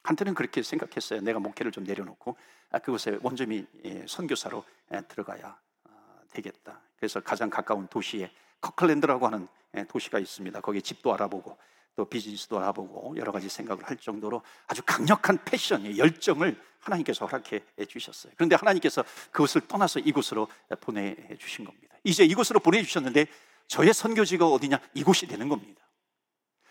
한때는 0.04 0.34
그렇게 0.34 0.64
생각했어요. 0.64 1.22
내가 1.22 1.40
목회를 1.40 1.72
좀 1.72 1.84
내려놓고 1.84 2.36
아, 2.72 2.80
그곳에 2.80 3.20
원점이 3.22 3.66
예, 3.86 4.06
선교사로 4.08 4.64
예, 4.94 5.02
들어가야 5.08 5.58
아, 5.86 5.90
되겠다. 6.34 6.82
그래서 6.98 7.22
가장 7.22 7.50
가까운 7.50 7.88
도시에 7.88 8.32
커클랜드라고 8.60 9.26
하는 9.28 9.48
도시가 9.88 10.20
있습니다. 10.20 10.60
거기에 10.60 10.82
집도 10.82 11.14
알아보고 11.14 11.58
또 11.96 12.06
비즈니스도 12.06 12.58
알아보고 12.58 13.16
여러 13.18 13.32
가지 13.32 13.50
생각을 13.50 13.84
할 13.84 13.98
정도로 13.98 14.42
아주 14.68 14.82
강력한 14.86 15.44
패션의 15.44 15.98
열정을 15.98 16.60
하나님께서 16.80 17.26
허락해 17.26 17.62
주셨어요. 17.88 18.34
그런데 18.36 18.56
하나님께서 18.56 19.04
그것을 19.32 19.62
떠나서 19.68 20.00
이곳으로 20.00 20.48
보내 20.80 21.16
주신 21.38 21.66
겁니다. 21.66 21.96
이제 22.04 22.24
이곳으로 22.24 22.60
보내 22.60 22.82
주셨는데 22.82 23.28
저의 23.68 23.94
선교지가 23.94 24.48
어디냐? 24.48 24.80
이곳이 24.94 25.28
되는 25.28 25.48
겁니다. 25.48 25.82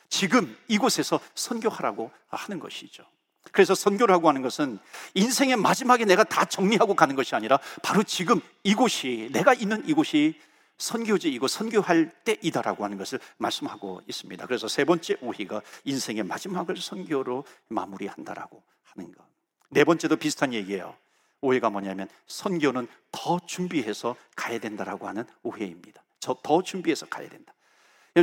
지금 0.09 0.57
이곳에서 0.69 1.21
선교하라고 1.35 2.11
하는 2.29 2.59
것이죠. 2.59 3.05
그래서 3.53 3.75
선교라고 3.75 4.29
하는 4.29 4.43
것은 4.43 4.79
인생의 5.15 5.57
마지막에 5.57 6.05
내가 6.05 6.25
다 6.25 6.45
정리하고 6.45 6.95
가는 6.95 7.15
것이 7.15 7.35
아니라 7.35 7.59
바로 7.83 8.03
지금 8.03 8.41
이곳이, 8.65 9.31
내가 9.33 9.55
있는 9.55 9.87
이곳이 9.89 10.39
선교지이고 10.81 11.47
선교할 11.47 12.11
때이다라고 12.25 12.85
하는 12.85 12.97
것을 12.97 13.21
말씀하고 13.37 14.01
있습니다. 14.09 14.47
그래서 14.47 14.67
세 14.67 14.85
번째 14.85 15.17
오희가 15.21 15.63
인생의 15.85 16.25
마지막을 16.25 16.77
선교로 16.77 17.45
마무리한다라고 17.69 18.63
하는 18.85 19.13
것. 19.13 19.25
네 19.69 19.85
번째도 19.85 20.17
비슷한 20.17 20.53
얘기예요. 20.53 20.97
오해가 21.43 21.71
뭐냐면 21.71 22.09
선교는 22.27 22.89
더 23.13 23.39
준비해서 23.47 24.17
가야 24.35 24.59
된다라고 24.59 25.07
하는 25.07 25.25
오해입니다. 25.43 26.03
저 26.19 26.35
더 26.43 26.63
준비해서 26.63 27.07
가야 27.07 27.29
된다. 27.29 27.55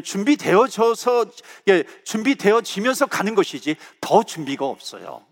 준비되어져서 0.03 1.25
준비되어지면서 2.03 3.05
가는 3.05 3.35
것이지 3.35 3.75
더 4.01 4.23
준비가 4.23 4.65
없어요. 4.65 5.25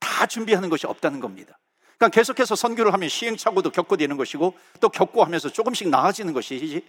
다 0.00 0.26
준비하는 0.26 0.68
것이 0.70 0.86
없다는 0.86 1.20
겁니다. 1.20 1.58
그러니까 2.02 2.08
계속해서 2.16 2.56
선교를 2.56 2.92
하면 2.94 3.08
시행착오도 3.08 3.70
겪고 3.70 3.96
되는 3.96 4.16
것이고 4.16 4.54
또 4.80 4.88
겪고 4.88 5.22
하면서 5.22 5.48
조금씩 5.48 5.88
나아지는 5.88 6.32
것이지. 6.32 6.84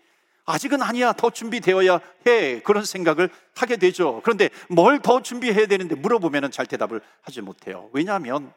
아직은 0.45 0.81
아니야. 0.81 1.13
더 1.13 1.29
준비되어야 1.29 1.99
해. 2.25 2.61
그런 2.61 2.83
생각을 2.83 3.29
하게 3.55 3.77
되죠. 3.77 4.21
그런데 4.23 4.49
뭘 4.69 4.99
더 5.03 5.21
준비해야 5.21 5.67
되는데 5.67 5.93
물어보면 5.93 6.49
잘 6.49 6.65
대답을 6.65 6.99
하지 7.21 7.41
못해요. 7.41 7.89
왜냐하면 7.93 8.51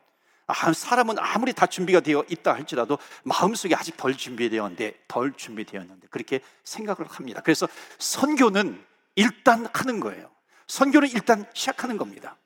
아, 0.47 0.73
사람은 0.73 1.17
아무리 1.19 1.53
다 1.53 1.67
준비가 1.67 2.01
되어 2.01 2.25
있다 2.31 2.55
할지라도 2.55 2.99
마음속에 3.25 3.75
아직 3.75 3.97
덜 3.99 4.17
준비되었는데 4.17 4.95
덜 5.09 5.35
준비되었는데 5.35 6.07
그렇게 6.09 6.41
생각을 6.65 7.07
합니다. 7.11 7.43
그래서 7.45 7.69
선교는 7.99 8.83
일단 9.17 9.67
하는 9.75 10.01
거예요. 10.01 10.31
선교는 10.69 11.11
일단 11.11 11.45
시작하는 11.53 11.99
겁니다 11.99 12.37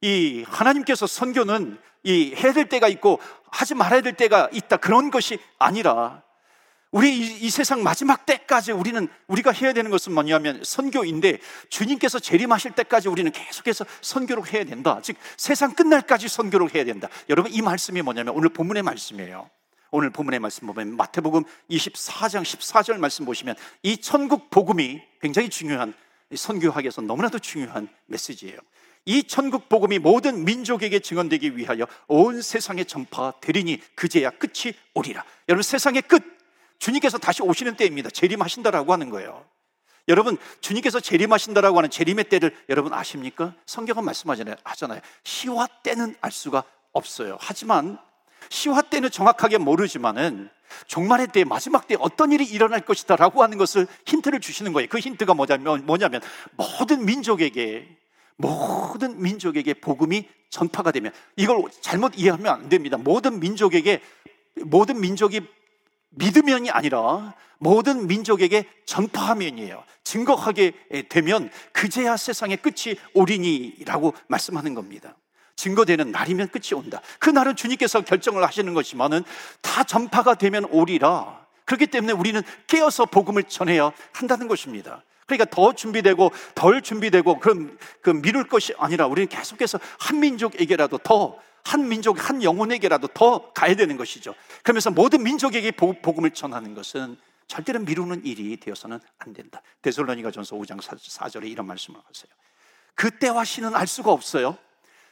이 0.00 0.44
하나님께서 0.46 1.06
선교는 1.06 1.78
이 2.04 2.34
해야 2.34 2.52
될 2.52 2.68
때가 2.68 2.88
있고 2.88 3.20
하지 3.50 3.74
말아야 3.74 4.00
될 4.00 4.14
때가 4.14 4.48
있다 4.52 4.76
그런 4.76 5.10
것이 5.10 5.38
아니라 5.58 6.22
우리 6.90 7.18
이, 7.18 7.46
이, 7.46 7.50
세상 7.50 7.82
마지막 7.82 8.24
때까지 8.24 8.72
우리는 8.72 9.08
우리가 9.26 9.52
해야 9.52 9.74
되는 9.74 9.90
것은 9.90 10.14
뭐냐면 10.14 10.62
선교인데 10.64 11.38
주님께서 11.68 12.18
재림하실 12.18 12.72
때까지 12.72 13.08
우리는 13.08 13.30
계속해서 13.30 13.84
선교를 14.00 14.50
해야 14.54 14.64
된다. 14.64 14.98
즉 15.02 15.16
세상 15.36 15.74
끝날까지 15.74 16.28
선교를 16.28 16.74
해야 16.74 16.84
된다. 16.84 17.08
여러분 17.28 17.52
이 17.52 17.60
말씀이 17.60 18.00
뭐냐면 18.00 18.34
오늘 18.34 18.48
본문의 18.48 18.82
말씀이에요. 18.82 19.50
오늘 19.90 20.10
본문의 20.10 20.40
말씀 20.40 20.66
보면 20.66 20.96
마태복음 20.96 21.44
24장 21.70 22.42
14절 22.42 22.96
말씀 22.98 23.26
보시면 23.26 23.54
이 23.82 23.98
천국 23.98 24.48
복음이 24.48 25.02
굉장히 25.20 25.50
중요한 25.50 25.92
위해서 26.82 27.02
너무나도 27.02 27.38
중요한 27.38 27.88
메시지예요. 28.06 28.58
이 29.08 29.22
천국 29.22 29.70
복음이 29.70 29.98
모든 29.98 30.44
민족에게 30.44 30.98
증언되기 31.00 31.56
위하여 31.56 31.86
온 32.08 32.42
세상에 32.42 32.84
전파되리니 32.84 33.80
그제야 33.94 34.28
끝이 34.28 34.74
오리라. 34.92 35.24
여러분 35.48 35.62
세상의 35.62 36.02
끝 36.02 36.22
주님께서 36.78 37.16
다시 37.16 37.42
오시는 37.42 37.76
때입니다. 37.76 38.10
재림하신다라고 38.10 38.92
하는 38.92 39.08
거예요. 39.08 39.46
여러분 40.08 40.36
주님께서 40.60 41.00
재림하신다라고 41.00 41.78
하는 41.78 41.88
재림의 41.88 42.24
때를 42.24 42.54
여러분 42.68 42.92
아십니까? 42.92 43.54
성경은 43.64 44.04
말씀하잖아요. 44.04 44.56
하잖아요. 44.62 45.00
시와 45.24 45.68
때는 45.82 46.14
알 46.20 46.30
수가 46.30 46.64
없어요. 46.92 47.38
하지만 47.40 47.96
시와 48.50 48.82
때는 48.82 49.10
정확하게 49.10 49.56
모르지만은 49.56 50.50
종말의 50.86 51.28
때 51.28 51.44
마지막 51.44 51.88
때 51.88 51.96
어떤 51.98 52.30
일이 52.30 52.44
일어날 52.44 52.82
것이다라고 52.82 53.42
하는 53.42 53.56
것을 53.56 53.86
힌트를 54.04 54.40
주시는 54.40 54.74
거예요. 54.74 54.86
그 54.90 54.98
힌트가 54.98 55.32
뭐냐면 55.32 55.86
뭐냐면 55.86 56.20
모든 56.56 57.06
민족에게 57.06 57.88
모든 58.38 59.20
민족에게 59.20 59.74
복음이 59.74 60.28
전파가 60.48 60.92
되면 60.92 61.12
이걸 61.36 61.62
잘못 61.80 62.14
이해하면 62.16 62.46
안 62.46 62.68
됩니다. 62.68 62.96
모든 62.96 63.40
민족에게 63.40 64.00
모든 64.64 65.00
민족이 65.00 65.42
믿으면이 66.10 66.70
아니라 66.70 67.34
모든 67.58 68.06
민족에게 68.06 68.64
전파하면이에요. 68.86 69.84
증거하게 70.04 70.72
되면 71.08 71.50
그제야 71.72 72.16
세상의 72.16 72.58
끝이 72.58 72.96
오리니라고 73.12 74.14
말씀하는 74.28 74.74
겁니다. 74.74 75.16
증거되는 75.56 76.12
날이면 76.12 76.48
끝이 76.48 76.72
온다. 76.74 77.02
그 77.18 77.30
날은 77.30 77.56
주님께서 77.56 78.02
결정을 78.02 78.44
하시는 78.44 78.72
것이면은 78.72 79.24
다 79.60 79.82
전파가 79.82 80.36
되면 80.36 80.64
오리라. 80.66 81.44
그렇기 81.64 81.88
때문에 81.88 82.12
우리는 82.12 82.40
깨어서 82.68 83.06
복음을 83.06 83.42
전해야 83.42 83.92
한다는 84.12 84.46
것입니다. 84.46 85.02
그러니까 85.28 85.44
더 85.44 85.72
준비되고 85.72 86.32
덜 86.56 86.82
준비되고 86.82 87.38
그럼 87.38 87.78
그 88.00 88.10
미룰 88.10 88.48
것이 88.48 88.74
아니라 88.78 89.06
우리는 89.06 89.28
계속해서 89.28 89.78
한 90.00 90.18
민족에게라도 90.18 90.98
더 90.98 91.38
한 91.68 91.86
민족 91.86 92.28
한 92.28 92.42
영혼에게라도 92.42 93.08
더 93.08 93.52
가야 93.52 93.74
되는 93.74 93.98
것이죠. 93.98 94.34
그러면서 94.62 94.90
모든 94.90 95.22
민족에게 95.22 95.70
복음을 95.70 96.30
전하는 96.30 96.74
것은 96.74 97.16
절대로 97.46 97.80
미루는 97.80 98.24
일이 98.24 98.58
되어서는 98.58 98.98
안 99.18 99.32
된다. 99.34 99.60
데솔로니가 99.82 100.30
전서 100.30 100.56
5장 100.56 100.78
4절에 100.80 101.46
이런 101.50 101.66
말씀을 101.66 102.00
하세요. 102.00 102.32
그때와 102.94 103.44
시는 103.44 103.74
알 103.74 103.86
수가 103.86 104.12
없어요. 104.12 104.56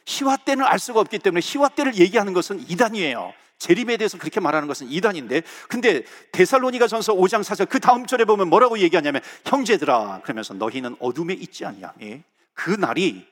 시와 0.05 0.37
때는 0.37 0.65
알 0.65 0.79
수가 0.79 0.99
없기 1.01 1.19
때문에 1.19 1.41
시와 1.41 1.69
때를 1.69 1.95
얘기하는 1.95 2.33
것은 2.33 2.59
이단이에요. 2.69 3.33
재림에 3.59 3.97
대해서 3.97 4.17
그렇게 4.17 4.39
말하는 4.39 4.67
것은 4.67 4.89
이단인데 4.89 5.41
근데 5.67 6.03
데살로니가 6.31 6.87
전서 6.87 7.13
5장 7.13 7.43
4절 7.43 7.69
그 7.69 7.79
다음 7.79 8.05
절에 8.05 8.25
보면 8.25 8.49
뭐라고 8.49 8.79
얘기하냐면 8.79 9.21
형제들아 9.45 10.21
그러면서 10.23 10.53
너희는 10.53 10.95
어둠에 10.99 11.33
있지 11.33 11.65
않냐그 11.65 12.71
날이 12.79 13.25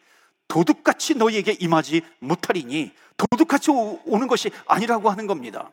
도둑같이 0.48 1.16
너희에게 1.16 1.58
임하지 1.60 2.02
못하리니 2.20 2.92
도둑같이 3.18 3.72
오는 3.72 4.28
것이 4.28 4.52
아니라고 4.68 5.10
하는 5.10 5.28
겁니다. 5.28 5.72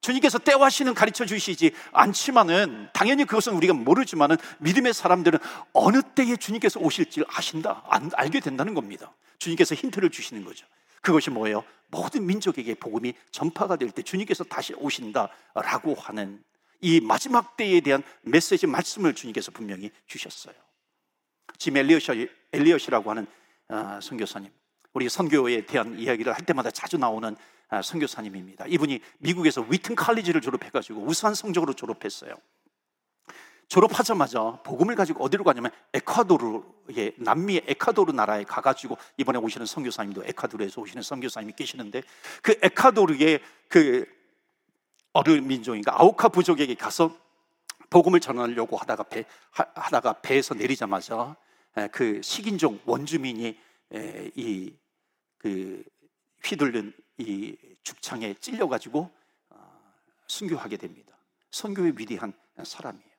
주님께서 0.00 0.38
때와 0.38 0.68
시는 0.68 0.92
가르쳐 0.92 1.24
주시지 1.24 1.72
않지만은 1.92 2.88
당연히 2.92 3.24
그것은 3.24 3.54
우리가 3.54 3.72
모르지만은 3.72 4.36
믿음의 4.58 4.92
사람들은 4.92 5.38
어느 5.72 6.02
때에 6.02 6.36
주님께서 6.36 6.78
오실지를 6.80 7.26
아신다 7.30 7.82
알게 8.14 8.40
된다는 8.40 8.74
겁니다. 8.74 9.12
주님께서 9.38 9.74
힌트를 9.74 10.10
주시는 10.10 10.44
거죠 10.44 10.66
그것이 11.04 11.30
뭐예요? 11.30 11.62
모든 11.88 12.26
민족에게 12.26 12.74
복음이 12.74 13.12
전파가 13.30 13.76
될 13.76 13.90
때 13.90 14.02
주님께서 14.02 14.42
다시 14.42 14.74
오신다라고 14.74 15.94
하는 15.94 16.42
이 16.80 16.98
마지막 17.00 17.56
때에 17.56 17.80
대한 17.80 18.02
메시지 18.22 18.66
말씀을 18.66 19.14
주님께서 19.14 19.52
분명히 19.52 19.90
주셨어요. 20.06 20.54
짐 21.58 21.76
엘리엇이, 21.76 22.28
엘리엇이라고 22.52 23.10
하는 23.10 23.26
어, 23.68 23.98
선교사님, 24.02 24.50
우리 24.94 25.08
선교에 25.08 25.66
대한 25.66 25.98
이야기를 25.98 26.32
할 26.32 26.44
때마다 26.44 26.70
자주 26.70 26.96
나오는 26.98 27.36
어, 27.68 27.82
선교사님입니다. 27.82 28.66
이분이 28.66 29.00
미국에서 29.18 29.60
위튼 29.68 29.94
칼리지를 29.94 30.40
졸업해가지고 30.40 31.02
우수한 31.02 31.34
성적으로 31.34 31.74
졸업했어요. 31.74 32.34
졸업하자마자 33.68 34.60
복음을 34.62 34.94
가지고 34.94 35.24
어디로 35.24 35.44
가냐면 35.44 35.70
에콰도르에 35.92 37.12
남미 37.18 37.62
에콰도르 37.66 38.12
나라에 38.12 38.44
가가지고 38.44 38.96
이번에 39.16 39.38
오시는 39.38 39.66
선교사님도 39.66 40.24
에콰도르에서 40.26 40.80
오시는 40.80 41.02
선교사님이 41.02 41.54
계시는데 41.54 42.02
그 42.42 42.58
에콰도르의 42.62 43.40
그 43.68 44.06
어느 45.12 45.30
민족인가 45.30 46.00
아우카 46.00 46.28
부족에게 46.28 46.74
가서 46.74 47.16
복음을 47.90 48.20
전하려고 48.20 48.76
하다가 48.76 49.04
배 49.04 49.24
하다가 49.50 50.20
배에서 50.20 50.54
내리자마자 50.54 51.36
그 51.92 52.20
식인종 52.22 52.80
원주민이 52.84 53.58
이 54.36 54.72
그 55.44 55.84
휘둘른 56.42 56.94
이 57.18 57.54
죽창에 57.82 58.32
찔려가지고 58.32 59.10
어, 59.50 59.94
순교하게 60.26 60.78
됩니다. 60.78 61.14
선교의 61.50 61.92
위대한 61.98 62.32
사람이에요. 62.62 63.13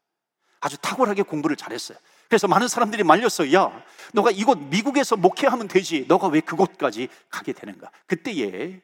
아주 0.65 0.78
탁월하게 0.80 1.21
공부를 1.21 1.56
잘했어요. 1.56 1.95
그래서 2.28 2.47
많은 2.47 2.67
사람들이 2.67 3.04
말렸어요. 3.04 3.54
야, 3.54 3.84
너가 4.13 4.32
이곳 4.32 4.58
미국에서 4.58 5.15
목회하면 5.15 5.67
되지. 5.67 6.06
너가 6.08 6.28
왜 6.28 6.39
그곳까지 6.41 7.08
가게 7.30 7.54
되는가? 7.54 7.91
그때에 8.08 8.82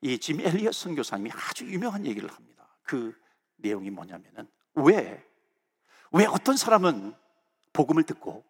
이짐 0.00 0.40
엘리엇 0.40 0.74
선교사님이 0.74 1.30
아주 1.32 1.66
유명한 1.66 2.04
얘기를 2.04 2.28
합니다. 2.28 2.66
그 2.82 3.16
내용이 3.58 3.90
뭐냐면은 3.90 4.48
왜, 4.74 5.24
왜 6.10 6.24
어떤 6.26 6.56
사람은 6.56 7.14
복음을 7.74 8.02
듣고 8.02 8.42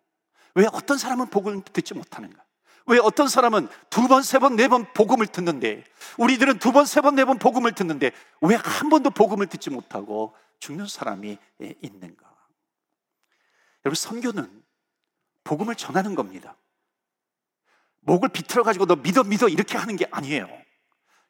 왜 0.54 0.66
어떤 0.72 0.96
사람은 0.96 1.26
복음을 1.26 1.60
듣지 1.74 1.92
못하는가? 1.92 2.42
왜 2.86 2.98
어떤 2.98 3.28
사람은 3.28 3.68
두 3.90 4.08
번, 4.08 4.22
세 4.22 4.38
번, 4.38 4.56
네 4.56 4.68
번 4.68 4.90
복음을 4.94 5.26
듣는데 5.26 5.84
우리들은 6.16 6.58
두 6.60 6.72
번, 6.72 6.86
세 6.86 7.02
번, 7.02 7.14
네 7.14 7.26
번 7.26 7.38
복음을 7.38 7.72
듣는데 7.72 8.10
왜 8.40 8.56
한 8.56 8.88
번도 8.88 9.10
복음을 9.10 9.46
듣지 9.48 9.68
못하고 9.68 10.34
죽는 10.60 10.86
사람이 10.86 11.36
있는가? 11.82 12.30
여러분, 13.84 13.94
선교는 13.94 14.62
복음을 15.44 15.74
전하는 15.74 16.14
겁니다. 16.14 16.56
목을 18.00 18.30
비틀어 18.30 18.62
가지고 18.62 18.86
너 18.86 18.96
믿어 18.96 19.24
믿어 19.24 19.48
이렇게 19.48 19.76
하는 19.76 19.96
게 19.96 20.06
아니에요. 20.10 20.46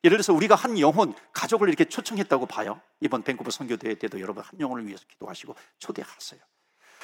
예를 0.05 0.17
들어서 0.17 0.33
우리가 0.33 0.55
한 0.55 0.79
영혼 0.79 1.15
가족을 1.33 1.69
이렇게 1.69 1.85
초청했다고 1.85 2.47
봐요. 2.47 2.81
이번 3.01 3.23
밴쿠버 3.23 3.51
선교대회 3.51 3.97
때도 3.97 4.21
여러분 4.21 4.43
한 4.43 4.59
영혼을 4.59 4.87
위해서 4.87 5.05
기도하시고 5.09 5.55
초대하세요. 5.79 6.41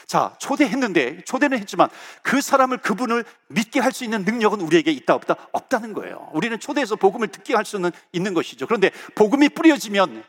자, 0.07 0.37
초대했는데 0.39 1.23
초대는 1.25 1.59
했지만 1.59 1.89
그 2.23 2.41
사람을 2.41 2.79
그분을 2.79 3.25
믿게 3.49 3.81
할 3.81 3.93
수 3.93 4.05
있는 4.05 4.25
능력은 4.25 4.61
우리에게 4.61 4.93
있다 4.93 5.15
없다 5.15 5.49
없다는 5.53 5.95
거예요. 5.95 6.31
우리는 6.33 6.59
초대해서 6.61 6.97
복음을 6.97 7.29
듣게 7.29 7.55
할 7.55 7.65
수는 7.65 7.91
있는 8.13 8.35
것이죠. 8.35 8.67
그런데 8.67 8.91
복음이 9.15 9.51
뿌려지면 9.51 10.25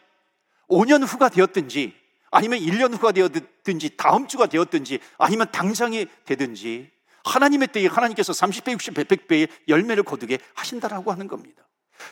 5년 0.69 1.05
후가 1.07 1.29
되었든지 1.29 1.95
아니면 2.31 2.59
1년 2.59 2.93
후가 2.93 3.11
되었든지 3.11 3.97
다음 3.97 4.27
주가 4.27 4.47
되었든지 4.47 4.99
아니면 5.17 5.47
당장이 5.51 6.07
되든지 6.25 6.89
하나님의 7.23 7.69
때에 7.69 7.87
하나님께서 7.87 8.33
30배, 8.33 8.75
60배, 8.77 9.05
100배의 9.05 9.49
열매를 9.67 10.03
거두게 10.03 10.39
하신다라고 10.53 11.11
하는 11.11 11.27
겁니다. 11.27 11.63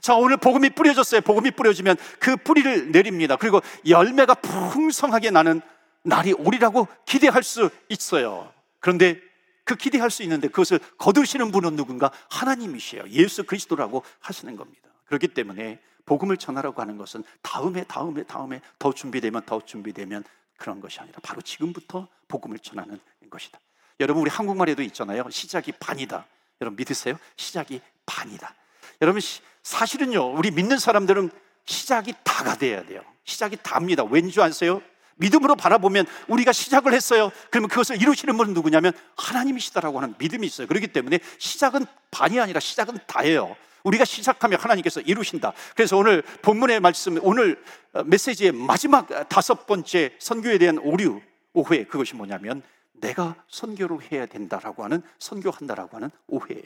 자, 0.02 0.16
오늘 0.16 0.38
복음이 0.38 0.72
뿌려졌어요. 0.72 1.22
복음이 1.22 1.52
뿌려지면 1.52 1.96
그 2.20 2.36
뿌리를 2.38 2.92
내립니다. 2.92 3.36
그리고 3.36 3.62
열매가 3.88 4.36
풍성하게 4.36 5.32
나는 5.32 5.62
날이 6.04 6.34
오리라고 6.34 6.88
기대할 7.06 7.44
수 7.44 7.70
있어요. 7.90 8.52
그런데 8.80 9.20
그 9.64 9.76
기대할 9.76 10.12
수 10.12 10.22
있는데 10.24 10.48
그것을 10.48 10.80
거두시는 10.98 11.52
분은 11.52 11.76
누군가 11.76 12.12
하나님이시에요. 12.30 13.10
예수 13.10 13.44
그리스도라고 13.44 14.04
하시는 14.20 14.56
겁니다. 14.56 14.90
그렇기 15.06 15.30
때문에 15.30 15.80
복음을 16.06 16.38
전하라고 16.38 16.82
하는 16.82 16.98
것은 16.98 17.24
다음에 17.42 17.84
다음에 17.84 18.24
다음에 18.24 18.62
더 18.80 18.94
준비되면 18.94 19.44
더 19.46 19.62
준비되면 19.64 20.24
그런 20.58 20.80
것이 20.80 21.00
아니라 21.00 21.20
바로 21.22 21.42
지금부터 21.42 22.08
복음을 22.28 22.60
전하는 22.60 23.00
것이다. 23.30 23.60
여러분 24.00 24.22
우리 24.22 24.30
한국말에도 24.30 24.82
있잖아요. 24.84 25.24
시작이 25.30 25.74
반이다. 25.74 26.26
여러분 26.62 26.78
믿으세요? 26.78 27.18
시작이 27.38 27.82
반이다. 28.06 28.54
여러분 29.02 29.22
사실은요. 29.64 30.34
우리 30.34 30.52
믿는 30.52 30.78
사람들은 30.78 31.32
시작이 31.66 32.14
다가 32.24 32.56
돼야 32.56 32.86
돼요. 32.86 33.02
시작이 33.24 33.58
다입니다. 33.64 34.04
왠지 34.04 34.40
아세요? 34.42 34.82
믿음으로 35.16 35.56
바라보면 35.56 36.06
우리가 36.28 36.52
시작을 36.52 36.94
했어요. 36.94 37.32
그러면 37.50 37.70
그것을 37.70 38.02
이루시는 38.02 38.38
분은 38.38 38.54
누구냐면 38.54 38.94
하나님이시다라고 39.16 40.00
하는 40.00 40.14
믿음이 40.18 40.46
있어요. 40.46 40.68
그렇기 40.68 40.88
때문에 40.88 41.20
시작은 41.40 41.86
반이 42.12 42.40
아니라 42.40 42.60
시작은 42.60 43.00
다예요. 43.08 43.56
우리가 43.86 44.04
시작하면 44.04 44.60
하나님께서 44.60 45.00
이루신다. 45.02 45.54
그래서 45.76 45.96
오늘 45.96 46.22
본문의 46.42 46.80
말씀, 46.80 47.18
오늘 47.24 47.64
어, 47.94 48.04
메시지의 48.04 48.52
마지막 48.52 49.08
다섯 49.30 49.66
번째 49.66 50.14
선교에 50.20 50.58
대한 50.58 50.78
오류, 50.80 51.22
오해, 51.54 51.86
그것이 51.86 52.16
뭐냐면 52.16 52.62
내가 52.94 53.36
선교를 53.48 54.12
해야 54.12 54.26
된다라고 54.26 54.84
하는 54.84 55.02
선교한다라고 55.20 55.98
하는 55.98 56.10
오해예요. 56.28 56.66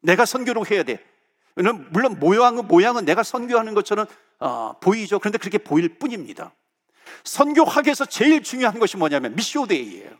내가 0.00 0.24
선교를 0.24 0.70
해야 0.70 0.82
돼. 0.82 1.04
물론 1.54 2.18
모양은 2.18 2.66
모양은 2.66 3.04
내가 3.04 3.22
선교하는 3.22 3.74
것처럼 3.74 4.06
어, 4.40 4.74
보이죠. 4.80 5.18
그런데 5.18 5.38
그렇게 5.38 5.58
보일 5.58 5.88
뿐입니다. 5.98 6.52
선교학에서 7.22 8.06
제일 8.06 8.42
중요한 8.42 8.78
것이 8.78 8.96
뭐냐면 8.96 9.34
미쇼데이예요. 9.36 10.10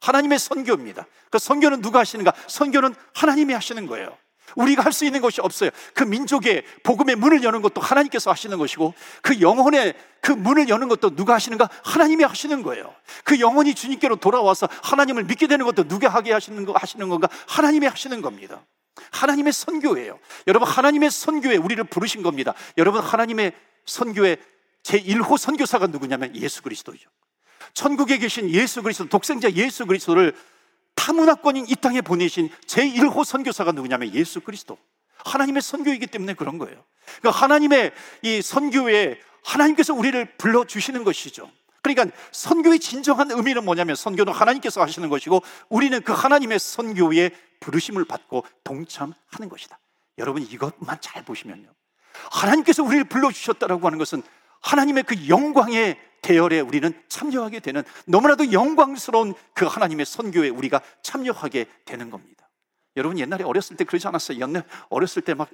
하나님의 0.00 0.38
선교입니다. 0.38 1.06
그 1.30 1.38
선교는 1.38 1.80
누가 1.80 2.00
하시는가? 2.00 2.34
선교는 2.48 2.94
하나님이 3.14 3.54
하시는 3.54 3.86
거예요. 3.86 4.16
우리가 4.56 4.84
할 4.84 4.92
수 4.92 5.04
있는 5.04 5.20
것이 5.20 5.40
없어요. 5.40 5.70
그 5.92 6.04
민족의 6.04 6.62
복음의 6.84 7.16
문을 7.16 7.42
여는 7.42 7.62
것도 7.62 7.80
하나님께서 7.80 8.30
하시는 8.30 8.56
것이고 8.56 8.94
그 9.22 9.40
영혼의 9.40 9.94
그 10.20 10.30
문을 10.30 10.68
여는 10.68 10.88
것도 10.88 11.16
누가 11.16 11.34
하시는가? 11.34 11.68
하나님이 11.82 12.24
하시는 12.24 12.62
거예요. 12.62 12.94
그 13.24 13.40
영혼이 13.40 13.74
주님께로 13.74 14.16
돌아와서 14.16 14.68
하나님을 14.82 15.24
믿게 15.24 15.48
되는 15.48 15.66
것도 15.66 15.88
누가 15.88 16.08
하게 16.08 16.32
하시는 16.32 16.64
거 16.64 16.72
하시는 16.72 17.08
건가? 17.08 17.28
하나님이 17.48 17.86
하시는 17.86 18.22
겁니다. 18.22 18.64
하나님의 19.10 19.52
선교예요. 19.52 20.18
여러분 20.46 20.68
하나님의 20.68 21.10
선교에 21.10 21.56
우리를 21.56 21.82
부르신 21.84 22.22
겁니다. 22.22 22.54
여러분 22.78 23.02
하나님의 23.02 23.52
선교에 23.86 24.36
제1호 24.84 25.36
선교사가 25.36 25.88
누구냐면 25.88 26.34
예수 26.36 26.62
그리스도죠. 26.62 27.08
천국에 27.72 28.18
계신 28.18 28.48
예수 28.50 28.82
그리스도, 28.82 29.08
독생자 29.08 29.50
예수 29.50 29.86
그리스도를 29.86 30.34
타문화권인 31.04 31.66
이 31.68 31.74
땅에 31.76 32.00
보내신 32.00 32.48
제1호 32.66 33.24
선교사가 33.24 33.72
누구냐면 33.72 34.14
예수 34.14 34.40
그리스도. 34.40 34.78
하나님의 35.18 35.60
선교이기 35.60 36.06
때문에 36.06 36.32
그런 36.32 36.56
거예요. 36.56 36.82
그러니까 37.20 37.42
하나님의 37.42 37.92
이 38.22 38.40
선교에 38.40 39.20
하나님께서 39.42 39.92
우리를 39.92 40.36
불러주시는 40.38 41.04
것이죠. 41.04 41.50
그러니까 41.82 42.16
선교의 42.32 42.80
진정한 42.80 43.30
의미는 43.30 43.66
뭐냐면 43.66 43.96
선교는 43.96 44.32
하나님께서 44.32 44.80
하시는 44.80 45.10
것이고 45.10 45.42
우리는 45.68 46.00
그 46.00 46.12
하나님의 46.14 46.58
선교에 46.58 47.30
부르심을 47.60 48.06
받고 48.06 48.46
동참하는 48.64 49.48
것이다. 49.50 49.78
여러분 50.16 50.42
이것만 50.42 50.98
잘 51.02 51.22
보시면요. 51.22 51.68
하나님께서 52.30 52.82
우리를 52.82 53.04
불러주셨다라고 53.04 53.86
하는 53.86 53.98
것은 53.98 54.22
하나님의 54.62 55.02
그 55.02 55.28
영광의 55.28 55.98
대열에 56.24 56.60
우리는 56.60 56.90
참여하게 57.08 57.60
되는 57.60 57.82
너무나도 58.06 58.50
영광스러운 58.50 59.34
그 59.52 59.66
하나님의 59.66 60.06
선교에 60.06 60.48
우리가 60.48 60.80
참여하게 61.02 61.66
되는 61.84 62.10
겁니다. 62.10 62.48
여러분 62.96 63.18
옛날에 63.18 63.44
어렸을 63.44 63.76
때 63.76 63.84
그러지 63.84 64.08
않았어요? 64.08 64.40
옛날 64.40 64.64
어렸을 64.88 65.20
때 65.20 65.34
막 65.34 65.50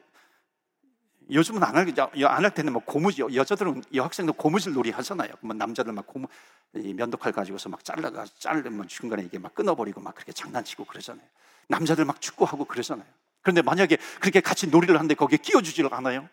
요즘은 1.32 1.62
안 1.62 1.76
할, 1.76 1.86
안할 2.24 2.50
때는 2.52 2.72
뭐 2.72 2.82
고무줄, 2.84 3.34
여자들은 3.34 3.84
여학생도 3.94 4.32
고무줄 4.32 4.74
놀이 4.74 4.90
하잖아요. 4.90 5.30
그러면 5.38 5.58
남자들 5.58 5.92
막 5.92 6.06
고무, 6.06 6.26
면도칼 6.72 7.32
가지고서 7.32 7.68
막 7.68 7.84
잘라가, 7.84 8.24
자르면 8.38 8.88
중간에 8.88 9.22
이게 9.22 9.38
막 9.38 9.54
끊어버리고 9.54 10.00
막 10.00 10.14
그렇게 10.14 10.32
장난치고 10.32 10.86
그러잖아요. 10.86 11.24
남자들 11.68 12.04
막 12.04 12.20
축구하고 12.20 12.64
그러잖아요. 12.64 13.06
그런데 13.42 13.62
만약에 13.62 13.96
그렇게 14.20 14.40
같이 14.40 14.66
놀이를 14.66 14.96
하는데 14.96 15.14
거기에 15.14 15.38
끼워주지를 15.38 15.94
않아요? 15.94 16.28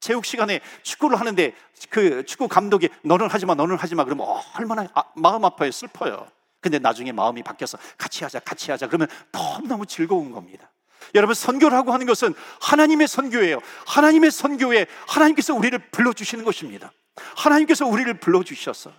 체육 0.00 0.24
시간에 0.24 0.60
축구를 0.82 1.20
하는데 1.20 1.54
그 1.90 2.24
축구 2.24 2.48
감독이 2.48 2.88
너는 3.02 3.28
하지 3.28 3.46
마, 3.46 3.54
너는 3.54 3.76
하지 3.76 3.94
마. 3.94 4.04
그러면 4.04 4.26
얼마나 4.58 4.88
아, 4.94 5.04
마음 5.14 5.44
아파요, 5.44 5.70
슬퍼요. 5.70 6.26
근데 6.60 6.78
나중에 6.78 7.12
마음이 7.12 7.42
바뀌어서 7.42 7.78
같이 7.96 8.24
하자, 8.24 8.40
같이 8.40 8.70
하자. 8.70 8.88
그러면 8.88 9.08
너무너무 9.32 9.86
즐거운 9.86 10.30
겁니다. 10.30 10.70
여러분, 11.14 11.34
선교라고 11.34 11.92
하는 11.92 12.06
것은 12.06 12.34
하나님의 12.60 13.08
선교예요. 13.08 13.60
하나님의 13.86 14.30
선교에 14.30 14.86
하나님께서 15.06 15.54
우리를 15.54 15.78
불러주시는 15.90 16.44
것입니다. 16.44 16.92
하나님께서 17.36 17.86
우리를 17.86 18.12
불러주셔서 18.20 18.92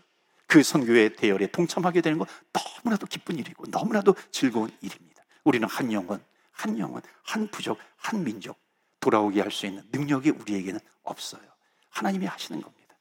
그 0.47 0.63
선교의 0.63 1.15
대열에 1.15 1.47
동참하게 1.47 2.01
되는 2.01 2.17
건 2.17 2.27
너무나도 2.51 3.05
기쁜 3.07 3.37
일이고 3.37 3.65
너무나도 3.69 4.15
즐거운 4.31 4.69
일입니다. 4.81 5.23
우리는 5.43 5.67
한 5.67 5.93
영혼, 5.93 6.21
한 6.51 6.77
영혼, 6.77 7.01
한 7.23 7.47
부족, 7.47 7.77
한 7.95 8.23
민족 8.23 8.59
돌아오게 8.99 9.41
할 9.41 9.51
수 9.51 9.65
있는 9.65 9.83
능력이 9.91 10.31
우리에게는 10.31 10.79
없어요. 11.03 11.41
하나님이 11.89 12.25
하시는 12.25 12.61
겁니다. 12.61 12.95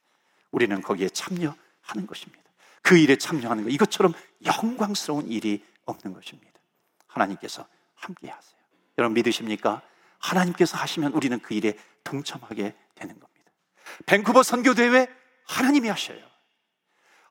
우리는 0.51 0.81
거기에 0.81 1.09
참여하는 1.09 2.07
것입니다. 2.07 2.41
그 2.81 2.97
일에 2.97 3.15
참여하는 3.15 3.63
것, 3.63 3.69
이것처럼 3.69 4.13
영광스러운 4.45 5.27
일이 5.27 5.63
없는 5.85 6.13
것입니다. 6.13 6.59
하나님께서 7.07 7.67
함께 7.95 8.29
하세요. 8.29 8.59
여러분 8.97 9.13
믿으십니까? 9.15 9.81
하나님께서 10.19 10.77
하시면 10.77 11.13
우리는 11.13 11.39
그 11.39 11.53
일에 11.53 11.77
동참하게 12.03 12.75
되는 12.95 13.19
겁니다. 13.19 13.51
밴쿠버 14.05 14.43
선교대회 14.43 15.07
하나님이 15.45 15.89
하셔요. 15.89 16.31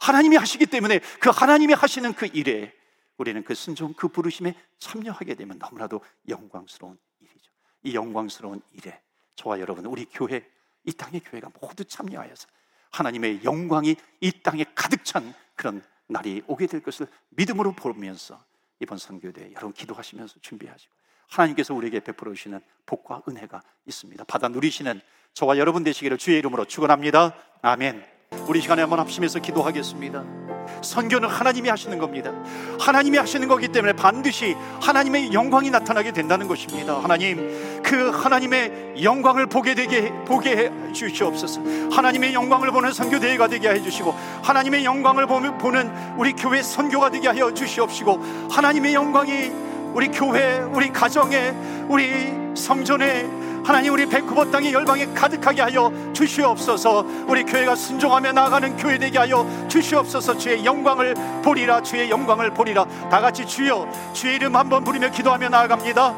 하나님이 0.01 0.37
하시기 0.37 0.67
때문에 0.67 1.01
그 1.21 1.31
하나님이 1.31 1.75
하시는 1.75 2.13
그 2.15 2.27
일에 2.33 2.75
우리는 3.19 3.45
그 3.45 3.55
순종, 3.55 3.93
그 3.93 4.09
부르심에 4.09 4.55
참여하게 4.79 5.35
되면 5.35 5.59
너무나도 5.59 6.01
영광스러운 6.29 6.99
일이죠. 7.21 7.53
이 7.83 7.95
영광스러운 7.95 8.63
일에 8.73 8.99
저와 9.37 9.61
여러분, 9.61 9.85
우리 9.85 10.07
교회, 10.07 10.49
이 10.91 10.93
땅의 10.93 11.21
교회가 11.21 11.51
모두 11.61 11.85
참여하여서 11.85 12.49
하나님의 12.91 13.45
영광이 13.45 13.97
이 14.21 14.33
땅에 14.43 14.65
가득 14.75 15.05
찬 15.05 15.33
그런 15.55 15.83
날이 16.09 16.43
오게 16.49 16.67
될 16.67 16.83
것을 16.83 17.07
믿음으로 17.31 17.73
보면서 17.73 18.43
이번 18.81 18.99
선교대 18.99 19.53
여러분 19.53 19.73
기도하시면서 19.73 20.41
준비하시고 20.41 20.93
하나님께서 21.29 21.75
우리에게 21.75 22.01
베풀어 22.01 22.35
주시는 22.35 22.61
복과 22.87 23.23
은혜가 23.29 23.63
있습니다. 23.87 24.25
받아 24.25 24.49
누리시는 24.49 25.01
저와 25.33 25.59
여러분 25.59 25.85
되시기를 25.85 26.19
주의 26.19 26.39
이름으로 26.39 26.65
축원합니다. 26.65 27.37
아멘. 27.63 28.05
우리 28.49 28.61
시간에 28.61 28.83
한번 28.83 28.99
합심해서 28.99 29.39
기도하겠습니다. 29.39 30.60
선교는 30.83 31.29
하나님이 31.29 31.69
하시는 31.69 31.99
겁니다. 31.99 32.31
하나님이 32.79 33.19
하시는 33.19 33.47
거기 33.49 33.69
때문에 33.69 33.93
반드시 33.93 34.57
하나님의 34.81 35.33
영광이 35.33 35.71
나타나게 35.71 36.13
된다는 36.13 36.49
것입니다. 36.49 37.01
하나님, 37.03 37.83
그 37.83 38.11
하나님의 38.11 39.03
영광을 39.03 39.47
보게 39.47 39.75
되게 39.75 40.13
보게 40.27 40.57
해 40.57 40.93
주시옵소서. 40.93 41.61
하나님의 41.93 42.35
영광을 42.35 42.71
보는 42.71 42.93
선교 42.93 43.19
대회가 43.19 43.49
되게 43.49 43.69
해 43.69 43.81
주시고 43.83 44.15
하나님의 44.43 44.85
영광을 44.85 45.27
보는 45.27 45.91
우리 46.17 46.33
교회 46.33 46.63
선교가 46.63 47.11
되게 47.11 47.29
하여 47.29 47.53
주시옵시고 47.53 48.49
하나님의 48.51 48.95
영광이 48.95 49.71
우리 49.93 50.09
교회, 50.09 50.59
우리 50.73 50.91
가정에, 50.93 51.53
우리 51.89 52.07
성전에 52.55 53.29
하나님 53.65 53.93
우리 53.93 54.07
밴쿠버 54.07 54.51
땅의 54.51 54.73
열방에 54.73 55.07
가득하게 55.15 55.63
하여 55.63 55.93
주시옵소서. 56.13 57.05
우리 57.27 57.45
교회가 57.45 57.75
순종하며 57.75 58.33
나아가는 58.33 58.77
교회 58.77 58.99
되게 58.99 59.19
하여 59.19 59.47
주시옵소서. 59.69 60.37
주의 60.39 60.65
영광을 60.65 61.15
보리라 61.43 61.83
주의 61.83 62.11
영광을 62.11 62.51
보리라. 62.51 62.85
다 63.11 63.21
같이 63.21 63.47
주여 63.47 63.87
주의 64.13 64.37
이름 64.37 64.57
한번 64.57 64.85
부르며 64.85 65.11
기도하며 65.11 65.49
나아갑니다. 65.49 66.15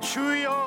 주여 0.00 0.63